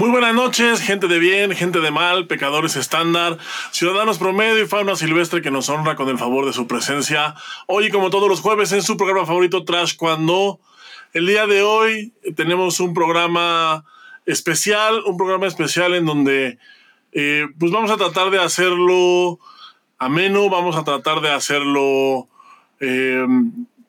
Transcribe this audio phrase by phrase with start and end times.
[0.00, 3.36] Muy buenas noches, gente de bien, gente de mal, pecadores estándar,
[3.70, 7.34] ciudadanos promedio y fauna silvestre que nos honra con el favor de su presencia.
[7.66, 10.58] Hoy, como todos los jueves, en su programa favorito Trash Cuando.
[11.12, 13.84] El día de hoy tenemos un programa
[14.24, 16.56] especial, un programa especial en donde
[17.12, 19.38] eh, pues vamos a tratar de hacerlo
[19.98, 22.26] ameno, vamos a tratar de hacerlo
[22.80, 23.26] eh,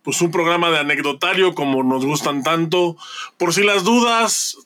[0.04, 2.98] pues un programa de anecdotario como nos gustan tanto.
[3.38, 4.58] Por si las dudas,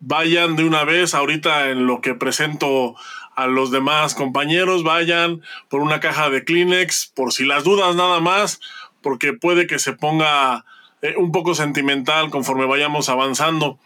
[0.00, 2.96] vayan de una vez ahorita en lo que presento
[3.36, 8.20] a los demás compañeros, vayan por una caja de Kleenex, por si las dudas nada
[8.20, 8.60] más,
[9.02, 10.64] porque puede que se ponga
[11.02, 13.78] eh, un poco sentimental conforme vayamos avanzando.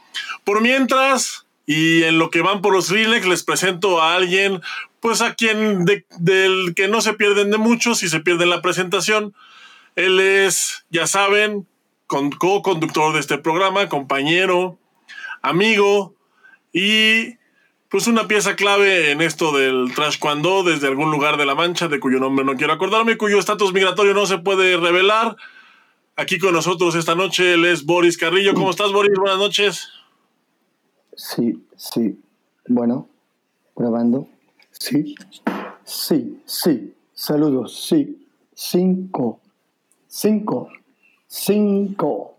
[0.44, 4.60] Por mientras, y en lo que van por los Kleenex, les presento a alguien,
[5.00, 9.34] pues a quien del que no se pierden de mucho si se pierden la presentación.
[9.96, 11.66] Él es, ya saben,
[12.06, 14.78] co-conductor de este programa, compañero,
[15.44, 16.14] amigo
[16.72, 17.36] y
[17.88, 21.86] pues una pieza clave en esto del trash cuando desde algún lugar de la mancha
[21.86, 25.36] de cuyo nombre no quiero acordarme, cuyo estatus migratorio no se puede revelar.
[26.16, 28.54] Aquí con nosotros esta noche él es Boris Carrillo.
[28.54, 29.12] ¿Cómo estás, Boris?
[29.16, 29.88] Buenas noches.
[31.14, 32.18] Sí, sí.
[32.66, 33.08] Bueno,
[33.76, 34.26] grabando.
[34.72, 35.14] Sí,
[35.84, 36.94] sí, sí.
[37.12, 37.86] Saludos.
[37.86, 38.26] Sí.
[38.54, 39.40] Cinco.
[40.08, 40.68] Cinco.
[41.26, 42.36] Cinco.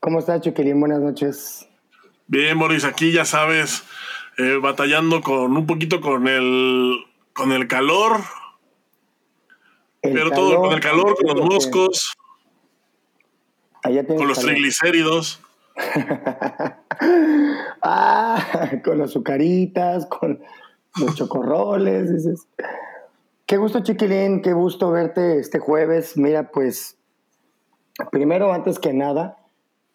[0.00, 0.80] ¿Cómo estás, Chiquilín?
[0.80, 1.67] Buenas noches.
[2.30, 3.84] Bien, Boris, aquí ya sabes,
[4.36, 6.98] eh, batallando con un poquito con el,
[7.32, 8.20] con el calor.
[10.02, 12.18] pero todo con el calor, con los moscos.
[13.82, 15.40] con los triglicéridos.
[17.82, 20.42] ah, con las azucaritas, con
[21.00, 22.12] los chocorroles.
[22.12, 22.46] Dices.
[23.46, 26.18] Qué gusto, chiquilín, qué gusto verte este jueves.
[26.18, 26.98] Mira, pues,
[28.12, 29.38] primero, antes que nada,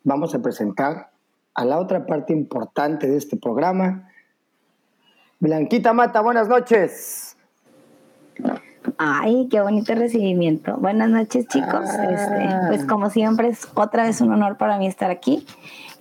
[0.04, 1.12] vamos a presentar
[1.55, 4.09] a la otra parte importante de este programa.
[5.39, 7.37] Blanquita Mata, buenas noches.
[8.97, 10.77] Ay, qué bonito recibimiento.
[10.77, 11.89] Buenas noches, chicos.
[11.89, 12.11] Ah.
[12.11, 15.45] Este, pues como siempre es otra vez un honor para mí estar aquí.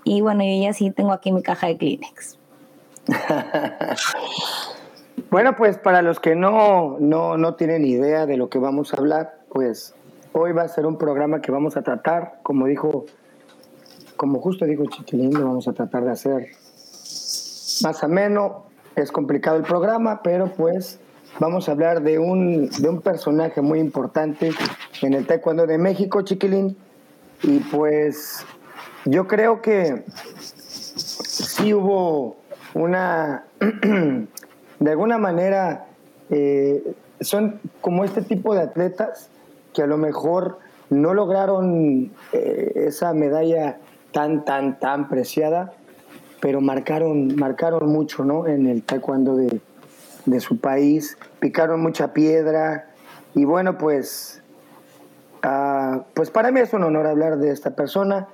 [0.04, 2.38] Y bueno, yo ya sí tengo aquí mi caja de Kleenex.
[5.30, 8.96] bueno, pues para los que no, no, no tienen idea de lo que vamos a
[8.96, 9.94] hablar, pues
[10.32, 13.06] hoy va a ser un programa que vamos a tratar, como dijo
[14.22, 16.50] como justo dijo Chiquilín, lo vamos a tratar de hacer
[17.82, 18.66] más ameno.
[18.94, 21.00] Es complicado el programa, pero pues
[21.40, 24.52] vamos a hablar de un, de un personaje muy importante
[25.00, 26.76] en el taekwondo de México, Chiquilín.
[27.42, 28.46] Y pues
[29.06, 32.36] yo creo que sí hubo
[32.74, 33.42] una,
[34.78, 35.86] de alguna manera,
[36.30, 39.30] eh, son como este tipo de atletas
[39.74, 40.60] que a lo mejor
[40.90, 43.78] no lograron eh, esa medalla
[44.12, 45.72] tan, tan, tan preciada,
[46.40, 48.46] pero marcaron, marcaron mucho, ¿no?
[48.46, 49.60] En el taekwondo de,
[50.26, 52.88] de su país, picaron mucha piedra
[53.34, 54.42] y bueno, pues,
[55.44, 58.28] uh, pues para mí es un honor hablar de esta persona.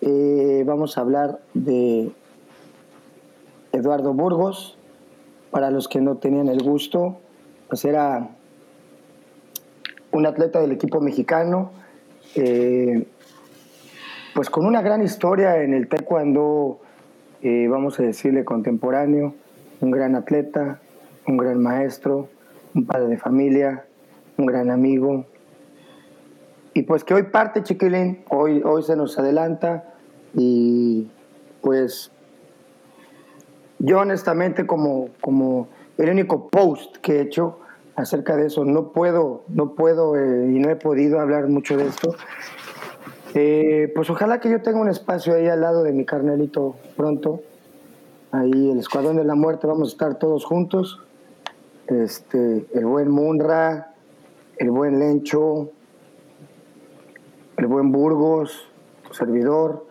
[0.00, 2.10] Eh, vamos a hablar de
[3.72, 4.76] Eduardo Burgos.
[5.50, 7.20] Para los que no tenían el gusto,
[7.68, 8.28] pues era
[10.12, 11.72] un atleta del equipo mexicano.
[12.36, 13.06] Eh,
[14.34, 16.80] pues con una gran historia en el taekwondo,
[17.42, 19.34] eh, vamos a decirle contemporáneo,
[19.80, 20.80] un gran atleta,
[21.26, 22.28] un gran maestro,
[22.74, 23.84] un padre de familia,
[24.36, 25.26] un gran amigo.
[26.74, 29.84] Y pues que hoy parte Chiquilín, hoy, hoy se nos adelanta
[30.34, 31.08] y
[31.60, 32.12] pues
[33.78, 35.68] yo honestamente como, como
[35.98, 37.58] el único post que he hecho
[37.96, 41.86] acerca de eso, no puedo, no puedo eh, y no he podido hablar mucho de
[41.86, 42.14] esto,
[43.34, 47.42] eh, pues ojalá que yo tenga un espacio ahí al lado de mi carnelito pronto.
[48.32, 51.00] Ahí el Escuadrón de la Muerte, vamos a estar todos juntos.
[51.86, 53.94] Este, el buen Munra,
[54.58, 55.70] el buen Lencho,
[57.56, 58.68] el buen Burgos,
[59.06, 59.86] tu servidor,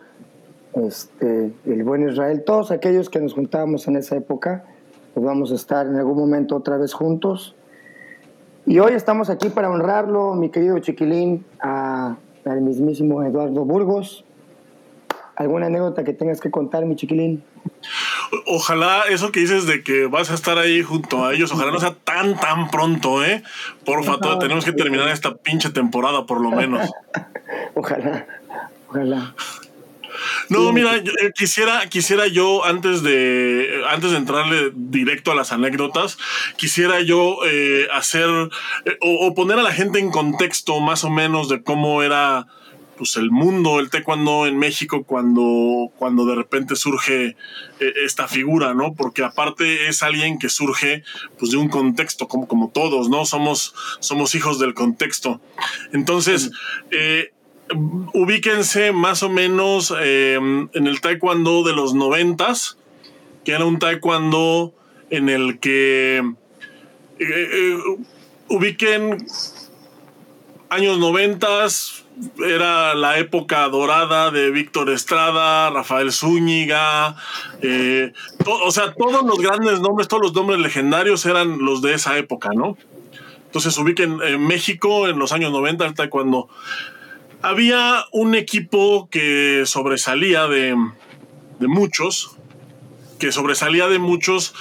[0.74, 4.64] este, el buen Israel, todos aquellos que nos juntábamos en esa época,
[5.12, 7.54] pues vamos a estar en algún momento otra vez juntos.
[8.64, 14.24] Y hoy estamos aquí para honrarlo, mi querido Chiquilín, a al mismísimo Eduardo Burgos.
[15.36, 17.42] ¿Alguna anécdota que tengas que contar, mi chiquilín?
[18.46, 21.80] Ojalá eso que dices de que vas a estar ahí junto a ellos, ojalá no
[21.80, 23.42] sea tan, tan pronto, ¿eh?
[23.84, 26.90] Porfa, no, tenemos que terminar esta pinche temporada por lo menos.
[27.74, 28.26] ojalá,
[28.88, 29.34] ojalá.
[30.50, 35.52] No, mira, yo, eh, quisiera, quisiera yo, antes de, antes de entrarle directo a las
[35.52, 36.18] anécdotas,
[36.56, 38.28] quisiera yo eh, hacer
[38.84, 42.46] eh, o, o, poner a la gente en contexto más o menos de cómo era
[43.00, 48.74] pues el mundo, el taekwondo en México cuando, cuando de repente surge eh, esta figura,
[48.74, 48.92] ¿no?
[48.92, 51.02] Porque aparte es alguien que surge
[51.38, 53.24] pues de un contexto, como, como todos, ¿no?
[53.24, 55.40] Somos, somos hijos del contexto.
[55.94, 56.50] Entonces,
[56.90, 57.32] eh,
[58.14, 62.78] ubíquense más o menos eh, en el taekwondo de los noventas,
[63.44, 64.74] que era un taekwondo
[65.10, 66.22] en el que
[68.48, 69.26] ubiquen
[70.70, 72.04] años noventas,
[72.46, 77.16] era la época dorada de Víctor Estrada, Rafael Zúñiga,
[77.62, 78.12] eh,
[78.46, 82.50] o sea, todos los grandes nombres, todos los nombres legendarios eran los de esa época,
[82.54, 82.76] ¿no?
[83.46, 86.48] Entonces ubiquen en México en los años 90, cuando
[87.42, 90.76] había un equipo que sobresalía de,
[91.58, 92.36] de muchos,
[93.18, 94.54] que sobresalía de muchos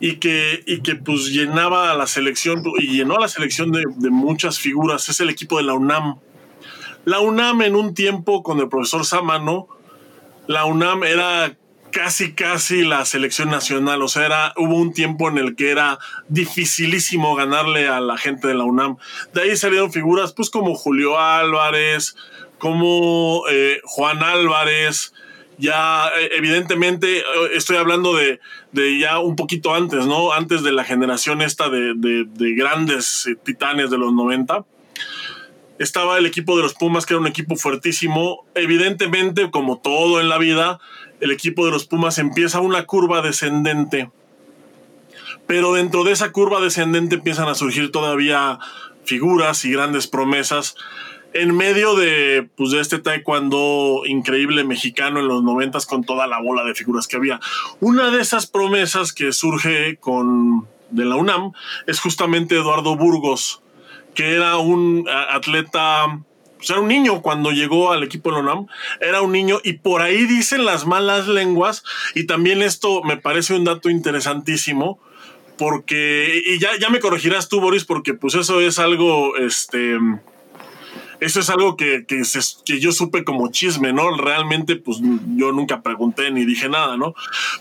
[0.00, 3.84] y que, y que pues llenaba a la selección y llenó a la selección de,
[3.96, 5.08] de muchas figuras.
[5.08, 6.18] Es el equipo de la UNAM.
[7.04, 9.68] La UNAM en un tiempo con el profesor Samano,
[10.46, 11.56] la UNAM era
[11.94, 14.02] casi, casi la selección nacional.
[14.02, 15.98] O sea, era, hubo un tiempo en el que era
[16.28, 18.96] dificilísimo ganarle a la gente de la UNAM.
[19.32, 22.16] De ahí salieron figuras, pues como Julio Álvarez,
[22.58, 25.14] como eh, Juan Álvarez.
[25.56, 27.24] Ya, eh, evidentemente, eh,
[27.54, 28.40] estoy hablando de,
[28.98, 30.32] ya un poquito antes, ¿no?
[30.32, 34.64] Antes de la generación esta de, de, de grandes titanes de los 90
[35.78, 38.46] estaba el equipo de los Pumas, que era un equipo fuertísimo.
[38.54, 40.80] Evidentemente, como todo en la vida,
[41.24, 44.10] el equipo de los Pumas empieza una curva descendente.
[45.46, 48.58] Pero dentro de esa curva descendente empiezan a surgir todavía
[49.04, 50.76] figuras y grandes promesas.
[51.32, 56.42] En medio de, pues, de este taekwondo increíble mexicano en los noventas con toda la
[56.42, 57.40] bola de figuras que había.
[57.80, 61.52] Una de esas promesas que surge con de la UNAM
[61.86, 63.62] es justamente Eduardo Burgos,
[64.14, 66.20] que era un atleta,
[66.64, 68.66] pues era un niño cuando llegó al equipo de la UNAM,
[69.02, 71.84] era un niño y por ahí dicen las malas lenguas
[72.14, 74.98] y también esto me parece un dato interesantísimo
[75.58, 79.98] porque, y ya, ya me corregirás tú, Boris, porque pues eso es algo, este,
[81.20, 82.22] eso es algo que, que,
[82.64, 84.16] que, yo supe como chisme, ¿no?
[84.16, 84.98] Realmente, pues
[85.36, 87.14] yo nunca pregunté ni dije nada, ¿no?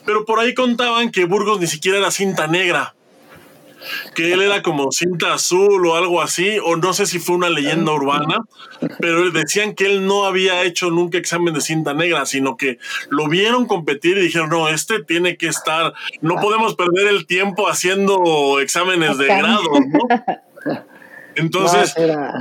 [0.05, 2.95] Pero por ahí contaban que Burgos ni siquiera era cinta negra
[4.15, 7.49] que él era como cinta azul o algo así, o no sé si fue una
[7.49, 8.43] leyenda urbana,
[8.99, 13.27] pero decían que él no había hecho nunca examen de cinta negra, sino que lo
[13.27, 18.59] vieron competir y dijeron, no, este tiene que estar, no podemos perder el tiempo haciendo
[18.59, 19.99] exámenes de grado, ¿no?
[21.35, 21.93] Entonces...
[21.97, 22.33] No, era,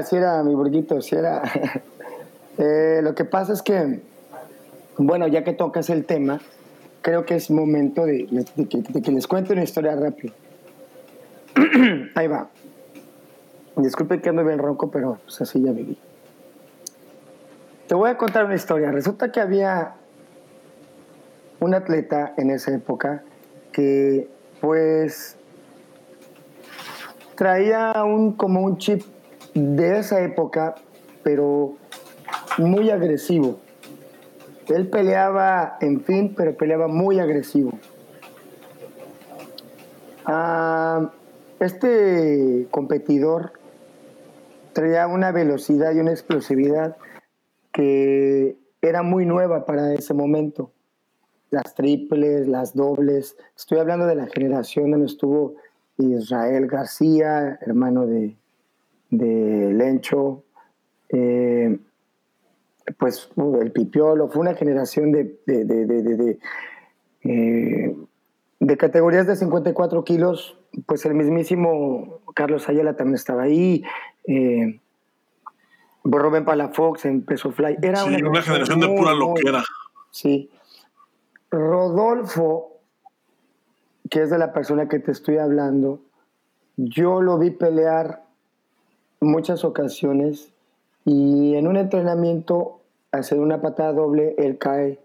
[0.00, 1.42] eh, sí era, mi burguito, sí era.
[2.58, 4.00] Eh, lo que pasa es que,
[4.98, 6.38] bueno, ya que tocas el tema,
[7.02, 8.26] creo que es momento de,
[8.68, 10.32] que, les cuente una historia rápida.
[12.14, 12.48] Ahí va.
[13.76, 15.98] Disculpe que ando bien ronco, pero pues así ya viví.
[17.88, 18.90] Te voy a contar una historia.
[18.90, 19.94] Resulta que había
[21.60, 23.22] un atleta en esa época
[23.72, 24.28] que
[24.60, 25.36] pues
[27.34, 29.02] traía un como un chip
[29.54, 30.76] de esa época,
[31.22, 31.74] pero
[32.58, 33.58] muy agresivo.
[34.74, 37.72] Él peleaba, en fin, pero peleaba muy agresivo.
[40.24, 41.10] Ah,
[41.60, 43.52] este competidor
[44.72, 46.96] traía una velocidad y una explosividad
[47.72, 50.72] que era muy nueva para ese momento.
[51.50, 53.36] Las triples, las dobles.
[53.56, 55.54] Estoy hablando de la generación donde estuvo
[55.98, 58.36] Israel García, hermano de,
[59.10, 60.44] de Lencho.
[61.10, 61.78] Eh,
[62.98, 66.38] pues el pipiolo, fue una generación de, de, de, de,
[67.24, 67.96] eh,
[68.60, 73.84] de categorías de 54 kilos, pues el mismísimo Carlos Ayala también estaba ahí,
[74.26, 74.80] eh,
[76.04, 77.78] Rubén Palafox en Peso Fly.
[77.80, 79.62] Era sí, una, una, generación de pura loquera.
[80.10, 80.50] Sí.
[81.50, 82.80] Rodolfo,
[84.10, 86.00] que es de la persona que te estoy hablando,
[86.76, 88.24] yo lo vi pelear
[89.20, 90.52] muchas ocasiones
[91.04, 92.80] y en un entrenamiento,
[93.10, 94.98] hacer una patada doble, él cae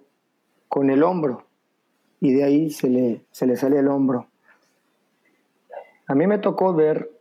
[0.70, 1.46] con el hombro
[2.20, 4.28] y de ahí se le, se le sale el hombro.
[6.08, 7.12] A mí me tocó ver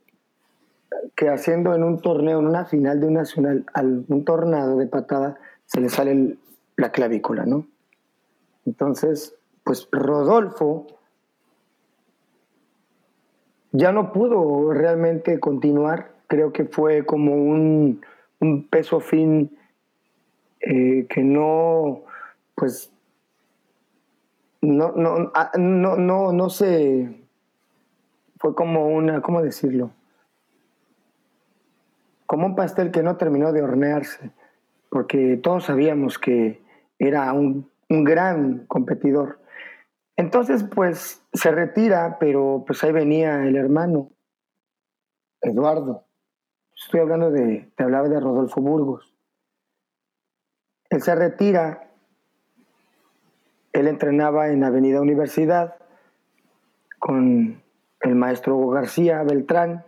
[1.15, 3.65] que haciendo en un torneo, en una final de un nacional,
[4.09, 6.37] un tornado de patada, se le sale
[6.77, 7.67] la clavícula, ¿no?
[8.65, 10.87] Entonces, pues Rodolfo
[13.73, 18.01] ya no pudo realmente continuar, creo que fue como un,
[18.41, 19.57] un peso fin
[20.61, 22.03] eh, que no,
[22.55, 22.93] pues,
[24.61, 27.25] no, no, ah, no, no, no se,
[28.39, 29.91] fue como una, ¿cómo decirlo?
[32.27, 34.31] como un pastel que no terminó de hornearse,
[34.91, 36.61] porque todos sabíamos que
[36.99, 39.41] era un, un gran competidor.
[40.17, 44.11] Entonces, pues se retira, pero pues ahí venía el hermano,
[45.41, 46.06] Eduardo.
[46.87, 49.13] Estoy hablando de, te hablaba de Rodolfo Burgos.
[50.89, 51.91] Él se retira,
[53.73, 55.79] él entrenaba en Avenida Universidad
[57.01, 57.61] con
[58.03, 59.85] el maestro García Beltrán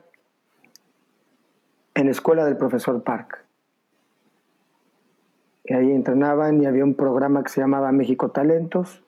[1.95, 3.45] en la escuela del profesor Park.
[5.67, 9.05] Y ahí entrenaban y había un programa que se llamaba México Talentos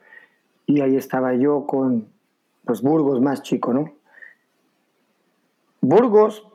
[0.65, 2.07] y ahí estaba yo con
[2.65, 3.93] pues Burgos más chico, ¿no?
[5.81, 6.50] Burgos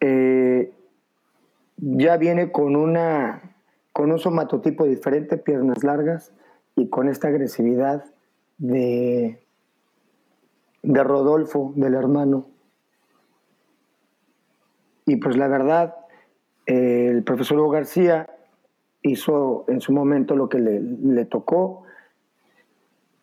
[0.00, 0.72] eh,
[1.76, 3.42] ya viene con una
[3.92, 6.32] con un somatotipo diferente, piernas largas
[6.76, 8.04] y con esta agresividad
[8.58, 9.40] de
[10.82, 12.46] de Rodolfo, del hermano.
[15.06, 15.96] Y pues la verdad,
[16.66, 18.30] el profesor Hugo García
[19.02, 21.84] hizo en su momento lo que le, le, tocó,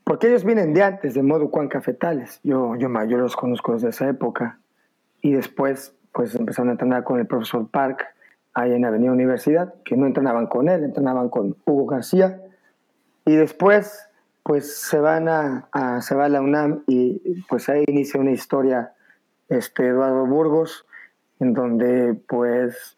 [0.04, 2.40] porque ellos vienen de antes, de modo Juan Cafetales.
[2.44, 4.60] Yo, yo, yo los conozco desde esa época.
[5.22, 8.04] Y después, pues empezaron a entrenar con el profesor Park,
[8.56, 12.42] ahí en Avenida Universidad, que no entrenaban con él, entrenaban con Hugo García.
[13.24, 14.10] Y después
[14.42, 15.70] pues se van a,
[16.02, 18.94] se va a la UNAM y pues ahí inicia una historia
[19.48, 20.88] este Eduardo Burgos
[21.40, 22.98] en donde pues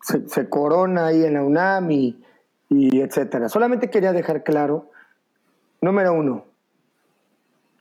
[0.00, 2.24] se, corona ahí en la UNAM y,
[2.70, 3.50] y, etcétera.
[3.50, 4.90] Solamente quería dejar claro,
[5.82, 6.46] número uno,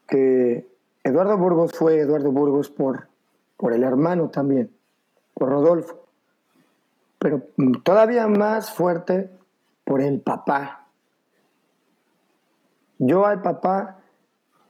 [0.06, 0.75] que
[1.06, 3.08] Eduardo Burgos fue Eduardo Burgos por,
[3.58, 4.72] por el hermano también,
[5.36, 6.08] por Rodolfo,
[7.20, 7.44] pero
[7.84, 9.30] todavía más fuerte
[9.84, 10.86] por el papá,
[12.98, 14.00] yo al papá,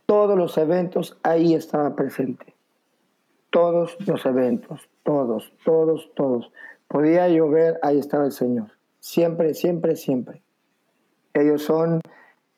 [0.05, 2.53] todos los eventos, ahí estaba presente.
[3.49, 6.51] Todos los eventos, todos, todos, todos.
[6.87, 8.71] Podía llover, ahí estaba el Señor.
[8.99, 10.41] Siempre, siempre, siempre.
[11.33, 12.01] Ellos son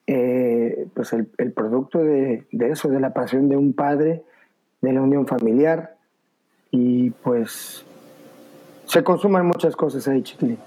[0.07, 4.23] eh, pues el, producto de, eso, de la pasión de un padre,
[4.81, 5.95] de la unión familiar.
[6.71, 7.85] Y pues
[8.85, 10.57] se consuman muchas cosas ahí, Chiquilín.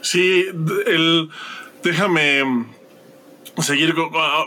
[0.00, 0.46] Sí,
[0.86, 1.30] el,
[1.84, 2.66] déjame
[3.58, 3.94] seguir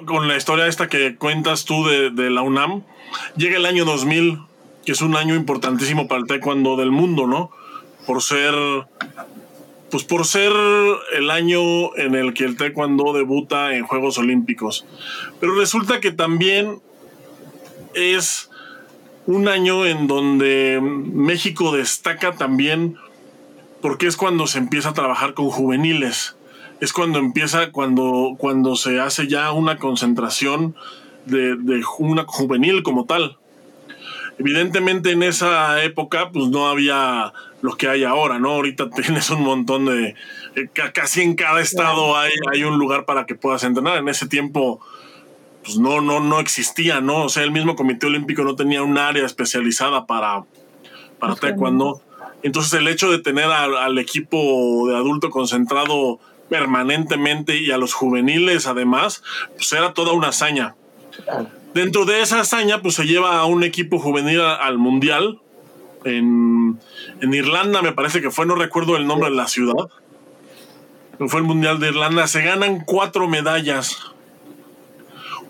[0.05, 2.83] con, la historia esta que cuentas tú de, la UNAM.
[3.37, 4.39] Llega el año 2000,
[4.85, 7.51] que es un año importantísimo para el taekwondo del mundo, ¿no?
[8.05, 8.53] Por ser,
[9.91, 10.51] pues por ser
[11.13, 14.85] el año en el que el taekwondo debuta en Juegos Olímpicos.
[15.39, 16.81] Pero resulta que también
[17.93, 18.49] es
[19.25, 22.97] un año en donde México destaca también
[23.81, 26.35] porque es cuando se empieza a trabajar con juveniles.
[26.81, 30.75] Es cuando empieza, cuando, cuando se hace ya una concentración
[31.25, 33.37] de, de una juvenil como tal.
[34.37, 38.51] Evidentemente en esa época pues no había lo que hay ahora, ¿no?
[38.51, 40.15] Ahorita tienes un montón de...
[40.55, 43.97] Eh, casi en cada estado hay, hay un lugar para que puedas entrenar.
[43.97, 44.81] En ese tiempo
[45.65, 47.23] pues no, no, no existía, ¿no?
[47.23, 50.43] O sea, el mismo Comité Olímpico no tenía un área especializada para,
[51.19, 52.01] para taekwondo.
[52.43, 58.67] Entonces el hecho de tener al, equipo de adulto concentrado permanentemente y a los juveniles
[58.67, 59.23] además,
[59.55, 60.75] pues era toda una hazaña.
[61.75, 65.41] Dentro de esa hazaña, pues se lleva a un equipo juvenil al Mundial.
[66.05, 66.79] En,
[67.21, 69.89] Irlanda me parece que fue, no recuerdo el nombre de la ciudad.
[71.27, 72.27] Fue el Mundial de Irlanda.
[72.27, 73.97] Se ganan cuatro medallas.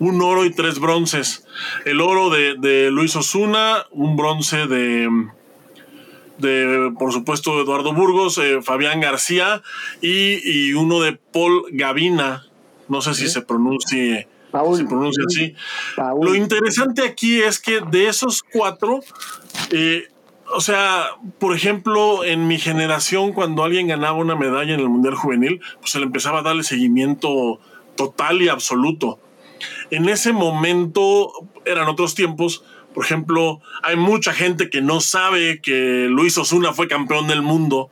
[0.00, 1.46] Un oro y tres bronces.
[1.84, 5.08] El oro de, de Luis Osuna, un bronce de,
[6.38, 9.62] de, por supuesto, Eduardo Burgos, eh, Fabián García
[10.00, 12.46] y, uno de Paul Gavina.
[12.88, 14.26] No sé si se pronuncie,
[14.88, 15.54] pronuncia así.
[16.22, 19.00] Lo interesante aquí es que de esos cuatro,
[19.70, 20.08] eh,
[20.54, 25.14] o sea, por ejemplo, en mi generación, cuando alguien ganaba una medalla en el Mundial
[25.14, 27.60] Juvenil, pues se le empezaba a darle seguimiento
[27.96, 29.18] total y absoluto.
[29.90, 31.32] En ese momento,
[31.64, 36.88] eran otros tiempos, por ejemplo, hay mucha gente que no sabe que Luis Osuna fue
[36.88, 37.90] campeón del mundo.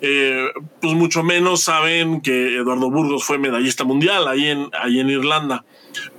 [0.00, 0.48] Eh,
[0.80, 5.64] pues mucho menos saben que Eduardo Burgos fue medallista mundial ahí en, ahí en Irlanda.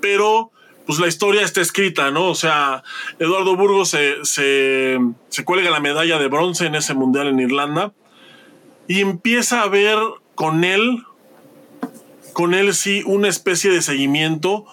[0.01, 0.51] Pero
[0.85, 2.27] pues la historia está escrita, ¿no?
[2.27, 2.83] O sea,
[3.19, 7.93] Eduardo Burgos se, se, se, cuelga la medalla de bronce en ese mundial en Irlanda
[8.87, 9.99] y empieza a ver
[10.33, 11.03] con él,
[12.31, 14.65] con él sí, una especie de seguimiento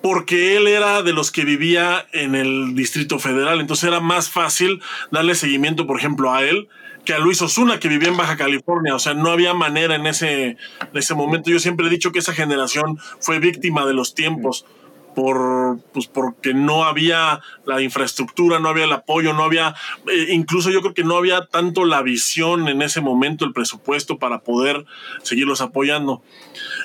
[0.00, 4.80] porque él era de los que vivía en el Distrito Federal, entonces era más fácil
[5.10, 6.68] darle seguimiento, por ejemplo, a él
[7.06, 8.94] que a Luis Osuna, que vivía en Baja California.
[8.94, 10.58] O sea, no había manera en ese, en
[10.92, 11.50] ese momento.
[11.50, 14.66] Yo siempre he dicho que esa generación fue víctima de los tiempos,
[15.14, 19.74] por pues porque no había la infraestructura, no había el apoyo, no había,
[20.12, 24.18] eh, incluso yo creo que no había tanto la visión en ese momento, el presupuesto
[24.18, 24.84] para poder
[25.22, 26.22] seguirlos apoyando.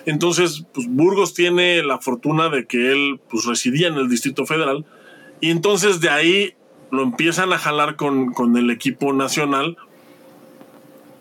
[0.06, 4.86] Entonces, pues Burgos tiene la fortuna de que él pues residía en el Distrito Federal
[5.42, 6.54] y entonces de ahí
[6.92, 9.78] lo empiezan a jalar con, con el equipo nacional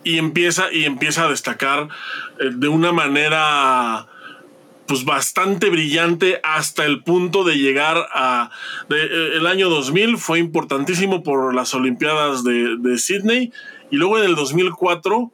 [0.04, 1.88] y empieza, y empieza a destacar
[2.38, 4.06] eh, de una manera
[4.86, 8.50] pues bastante brillante hasta el punto de llegar a
[8.90, 13.52] eh, el año 2000 fue importantísimo por las Olimpiadas de, de Sydney
[13.90, 15.30] y luego en el 2004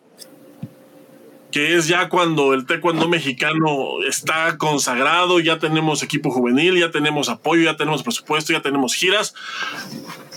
[1.56, 7.30] que es ya cuando el taekwondo mexicano está consagrado, ya tenemos equipo juvenil, ya tenemos
[7.30, 9.34] apoyo, ya tenemos presupuesto, ya tenemos giras.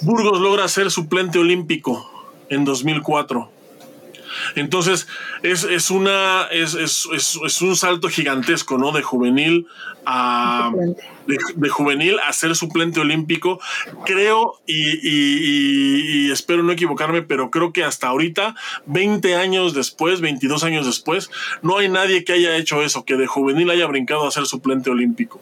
[0.01, 2.09] Burgos logra ser suplente olímpico
[2.47, 3.58] en 2004.
[4.55, 5.07] Entonces,
[5.43, 8.91] es, una, es, un salto gigantesco, ¿no?
[8.91, 9.67] De juvenil
[10.05, 10.71] a.
[11.55, 13.59] De, juvenil a ser suplente olímpico.
[14.05, 18.55] Creo, y, espero no equivocarme, pero creo que hasta ahorita,
[18.87, 21.29] 20 años después, 22 años después,
[21.61, 24.89] no hay nadie que haya hecho eso, que de juvenil haya brincado a ser suplente
[24.89, 25.39] olímpico.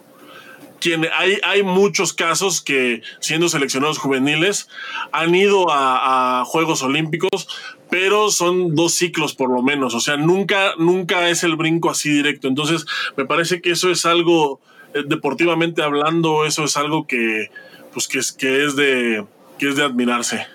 [1.13, 4.69] hay, hay, muchos casos que siendo seleccionados juveniles
[5.11, 7.47] han ido a, a, Juegos Olímpicos,
[7.89, 12.09] pero son dos ciclos por lo menos, o sea, nunca, nunca es el brinco así
[12.09, 12.47] directo.
[12.47, 14.59] Entonces, me parece que eso es algo,
[14.93, 17.49] eh, deportivamente hablando, eso es algo que,
[17.93, 19.25] pues, que es, que es de,
[19.57, 20.45] que es de admirarse.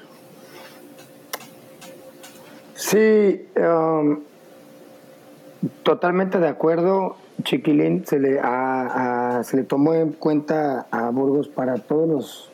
[2.74, 4.20] Sí, um,
[5.82, 7.16] totalmente de acuerdo.
[7.44, 8.40] Chiquilín se le,
[9.42, 12.50] se le tomó en cuenta a Burgos para todos los,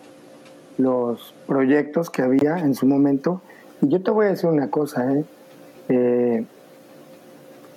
[0.78, 3.42] los proyectos que había en su momento
[3.80, 5.24] yo te voy a decir una cosa, ¿eh?
[5.88, 6.44] ¿eh?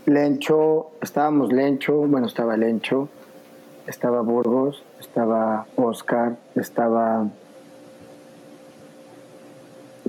[0.06, 3.08] Lencho, estábamos Lencho, bueno, estaba Lencho,
[3.88, 7.28] estaba Burgos, estaba Oscar, estaba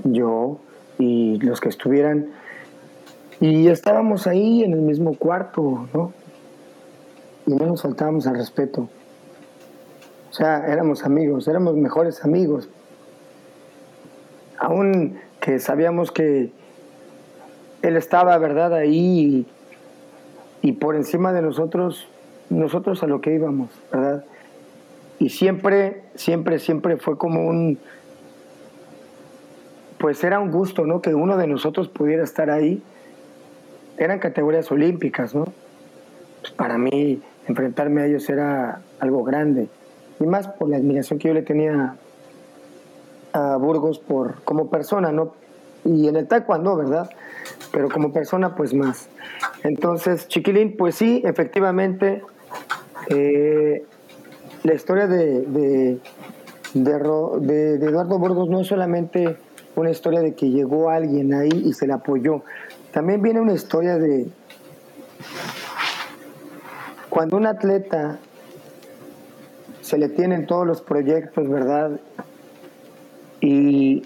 [0.03, 0.57] yo
[0.97, 2.29] y los que estuvieran.
[3.39, 6.13] Y estábamos ahí en el mismo cuarto, ¿no?
[7.45, 8.87] Y no nos faltábamos al respeto.
[10.31, 12.67] O sea, éramos amigos, éramos mejores amigos.
[14.57, 16.51] Aún que sabíamos que
[17.81, 19.45] Él estaba, ¿verdad?, ahí
[20.61, 22.07] y, por encima de nosotros,
[22.49, 24.23] nosotros a lo que íbamos, ¿verdad?
[25.19, 27.77] Y siempre, siempre, siempre fue como un,
[29.97, 31.01] pues era un gusto, ¿no?
[31.01, 32.81] Que uno de nosotros pudiera estar ahí.
[33.97, 35.43] Eran categorías olímpicas, ¿no?
[36.39, 39.67] Pues para mí enfrentarme a ellos era algo grande.
[40.21, 41.97] Y más por la admiración que yo le tenía
[43.33, 45.33] a Burgos por como persona, ¿no?
[45.83, 47.09] Y en el taekwondo, ¿verdad?
[47.71, 49.09] Pero como persona, pues más.
[49.63, 52.23] Entonces, Chiquilín, pues sí, efectivamente,
[53.09, 53.85] eh,
[54.63, 55.99] la historia de, de,
[56.73, 59.37] de, Eduardo Burgos no es solamente
[59.75, 62.43] una historia de que llegó alguien ahí y se le apoyó.
[62.91, 64.27] También viene una historia de
[67.09, 68.19] cuando un atleta
[69.81, 71.99] se le tienen todos los proyectos, ¿verdad?
[73.41, 74.03] Y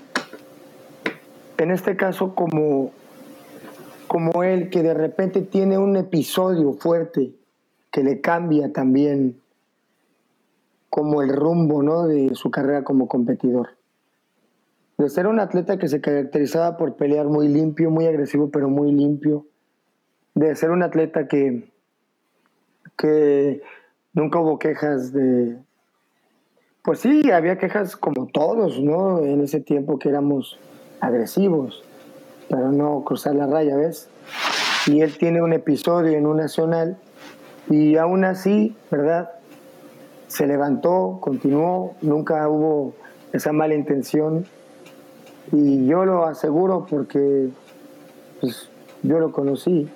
[1.63, 2.91] en este caso como,
[4.08, 7.34] como él, que de repente tiene un episodio fuerte
[7.91, 9.39] que le cambia también
[10.89, 12.08] como el rumbo ¿no?
[12.08, 13.70] de su carrera como competidor.
[14.98, 18.91] De ser un atleta que se caracterizaba por pelear muy limpio, muy agresivo, pero muy
[18.91, 19.46] limpio.
[20.34, 21.72] De ser un atleta que,
[22.98, 23.62] que
[24.13, 25.58] nunca hubo quejas de,
[26.88, 29.22] pues sí, había quejas como todos, ¿no?
[29.22, 30.58] En ese tiempo que éramos
[31.00, 31.84] agresivos,
[32.50, 34.10] pero no cruzar la raya, ¿ves?
[34.88, 36.98] Y él tiene un episodio en un nacional
[37.70, 39.32] y aún así, ¿verdad?
[40.28, 42.94] Se levantó, continuó, nunca hubo
[43.34, 44.46] esa mala intención
[45.52, 47.50] y yo lo aseguro porque
[48.42, 48.70] pues,
[49.04, 49.90] yo lo conocí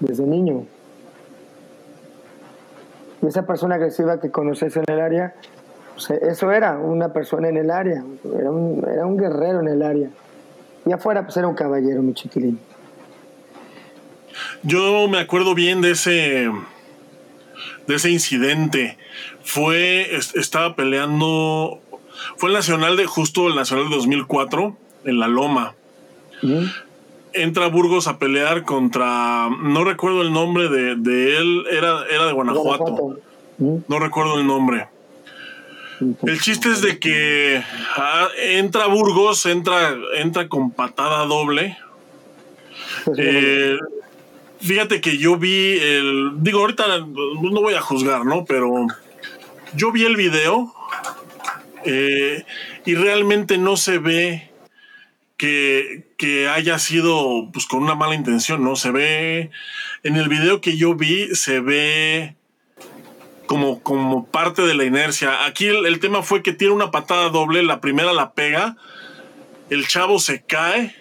[0.00, 0.66] desde niño.
[3.22, 5.34] Y esa persona agresiva que conoces en el área,
[6.10, 8.04] eso era una persona en el área,
[8.38, 10.08] era un, era un guerrero en el área.
[10.86, 12.58] Y afuera, pues era un caballero, mi chiquilín.
[14.62, 16.50] Yo me acuerdo bien de ese
[17.88, 18.98] de ese incidente.
[19.42, 21.80] Fue, estaba peleando,
[22.36, 25.74] fue el nacional de, justo el nacional de 2004, en La Loma.
[27.32, 32.32] Entra Burgos a pelear contra, no recuerdo el nombre de, de él, era, era de
[32.32, 33.18] Guanajuato.
[33.58, 34.86] No recuerdo el nombre.
[36.00, 37.62] El chiste es de que
[37.96, 41.76] ah, entra Burgos, entra, entra con patada doble.
[43.04, 43.76] Pues eh,
[44.60, 46.32] fíjate que yo vi el.
[46.36, 48.44] Digo, ahorita no voy a juzgar, ¿no?
[48.44, 48.86] Pero
[49.74, 50.72] yo vi el video
[51.84, 52.44] eh,
[52.84, 54.50] y realmente no se ve
[55.36, 56.04] que,
[56.52, 58.76] haya sido pues con una mala intención, ¿no?
[58.76, 59.50] Se ve,
[60.02, 62.34] en el video que yo vi, se ve
[63.48, 65.44] como, como parte de la inercia.
[65.46, 68.76] Aquí el, tema fue que tiene una patada doble, la primera la pega,
[69.70, 70.94] el chavo se cae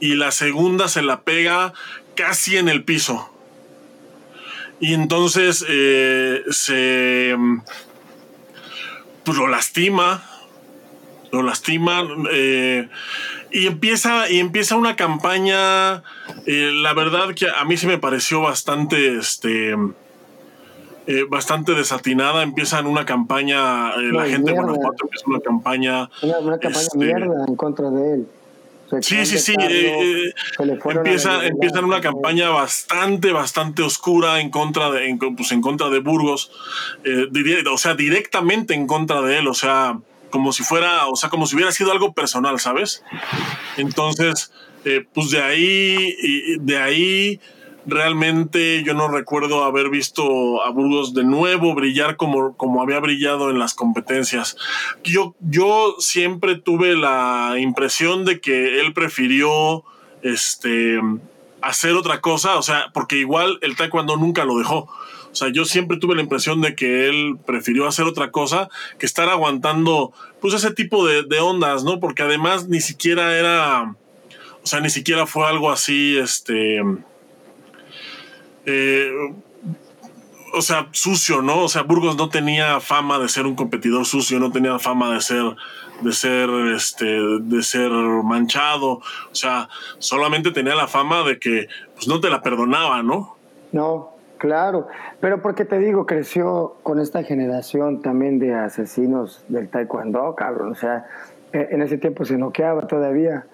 [0.00, 1.74] y la segunda se la pega
[2.16, 3.28] casi en el piso.
[4.80, 7.36] Y entonces eh, se
[9.24, 10.24] pues lo lastima,
[11.30, 12.88] lo lastima eh,
[13.50, 16.02] y empieza y empieza una campaña.
[16.46, 19.76] Eh, la verdad que a mí se me pareció bastante, este,
[21.06, 22.42] eh, bastante desatinada.
[22.42, 27.56] Empiezan una campaña, la gente de Guanajuato empieza una campaña, una, campaña este, mierda en
[27.56, 28.26] contra de él.
[29.00, 29.54] Sí, sí, sí.
[30.58, 36.00] empieza, empiezan una campaña bastante, bastante oscura en contra de, en, pues en contra de
[36.00, 36.50] Burgos.
[37.72, 39.48] o sea, directamente en contra de él.
[39.48, 39.98] O sea,
[40.30, 43.02] como si fuera, o sea, como si hubiera sido algo personal, ¿sabes?
[43.76, 44.52] Entonces,
[44.84, 47.40] eh, pues de ahí, de ahí
[47.86, 53.50] realmente yo no recuerdo haber visto a Burgos de nuevo brillar como, como había brillado
[53.50, 54.56] en las competencias.
[55.04, 59.84] Yo, yo siempre tuve la impresión de que él prefirió
[60.22, 61.00] este,
[61.60, 64.88] hacer otra cosa, o sea, porque igual el taekwondo nunca lo dejó.
[65.32, 68.68] O sea, yo siempre tuve la impresión de que él prefirió hacer otra cosa
[68.98, 72.00] que estar aguantando, pues, ese tipo de, ondas, ¿no?
[72.00, 73.96] Porque además ni siquiera era,
[74.62, 76.82] o sea, ni siquiera fue algo así, este,
[78.66, 79.10] eh,
[80.54, 81.64] o sea, sucio, ¿no?
[81.64, 85.20] O sea, Burgos no tenía fama de ser un competidor sucio, no tenía fama de
[85.20, 85.44] ser,
[86.02, 88.92] de ser, este, de ser manchado.
[88.92, 93.36] O sea, solamente tenía la fama de que, pues, no te la perdonaba, ¿no?
[93.72, 94.88] No, Claro,
[95.20, 100.72] pero porque te digo, creció con esta generación también de asesinos del taekwondo, cabrón.
[100.72, 101.06] O sea,
[101.52, 103.46] e, en ese tiempo se noqueaba todavía.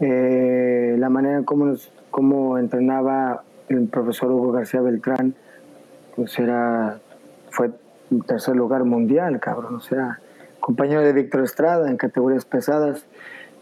[0.00, 1.76] Eh, la manera en cómo,
[2.10, 5.34] cómo entrenaba el profesor Hugo García Beltrán,
[6.16, 7.00] pues era,
[7.50, 7.70] fue
[8.26, 9.76] tercer lugar mundial, cabrón.
[9.76, 10.20] O sea,
[10.60, 13.06] compañero de Víctor Estrada en categorías pesadas.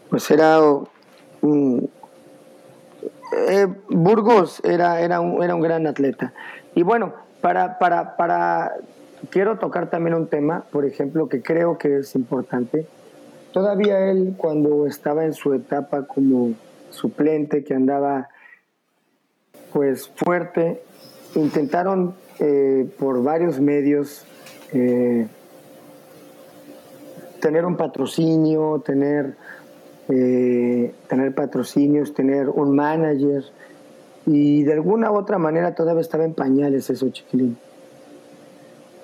[0.09, 0.59] Pues era
[3.31, 6.33] eh, Burgos era, era, un, era un gran atleta.
[6.75, 8.73] Y bueno, para, para, para,
[9.29, 12.85] quiero tocar también un tema, por ejemplo, que creo que es importante.
[13.53, 16.53] Todavía él, cuando estaba en su etapa como
[16.89, 18.29] suplente, que andaba
[19.73, 20.81] pues fuerte,
[21.35, 24.25] intentaron eh, por varios medios
[24.73, 25.27] eh,
[27.39, 29.35] tener un patrocinio, tener
[30.09, 33.43] eh, tener patrocinios, tener un manager.
[34.25, 37.57] Y de alguna u otra manera todavía estaba en pañales eso, chiquilín.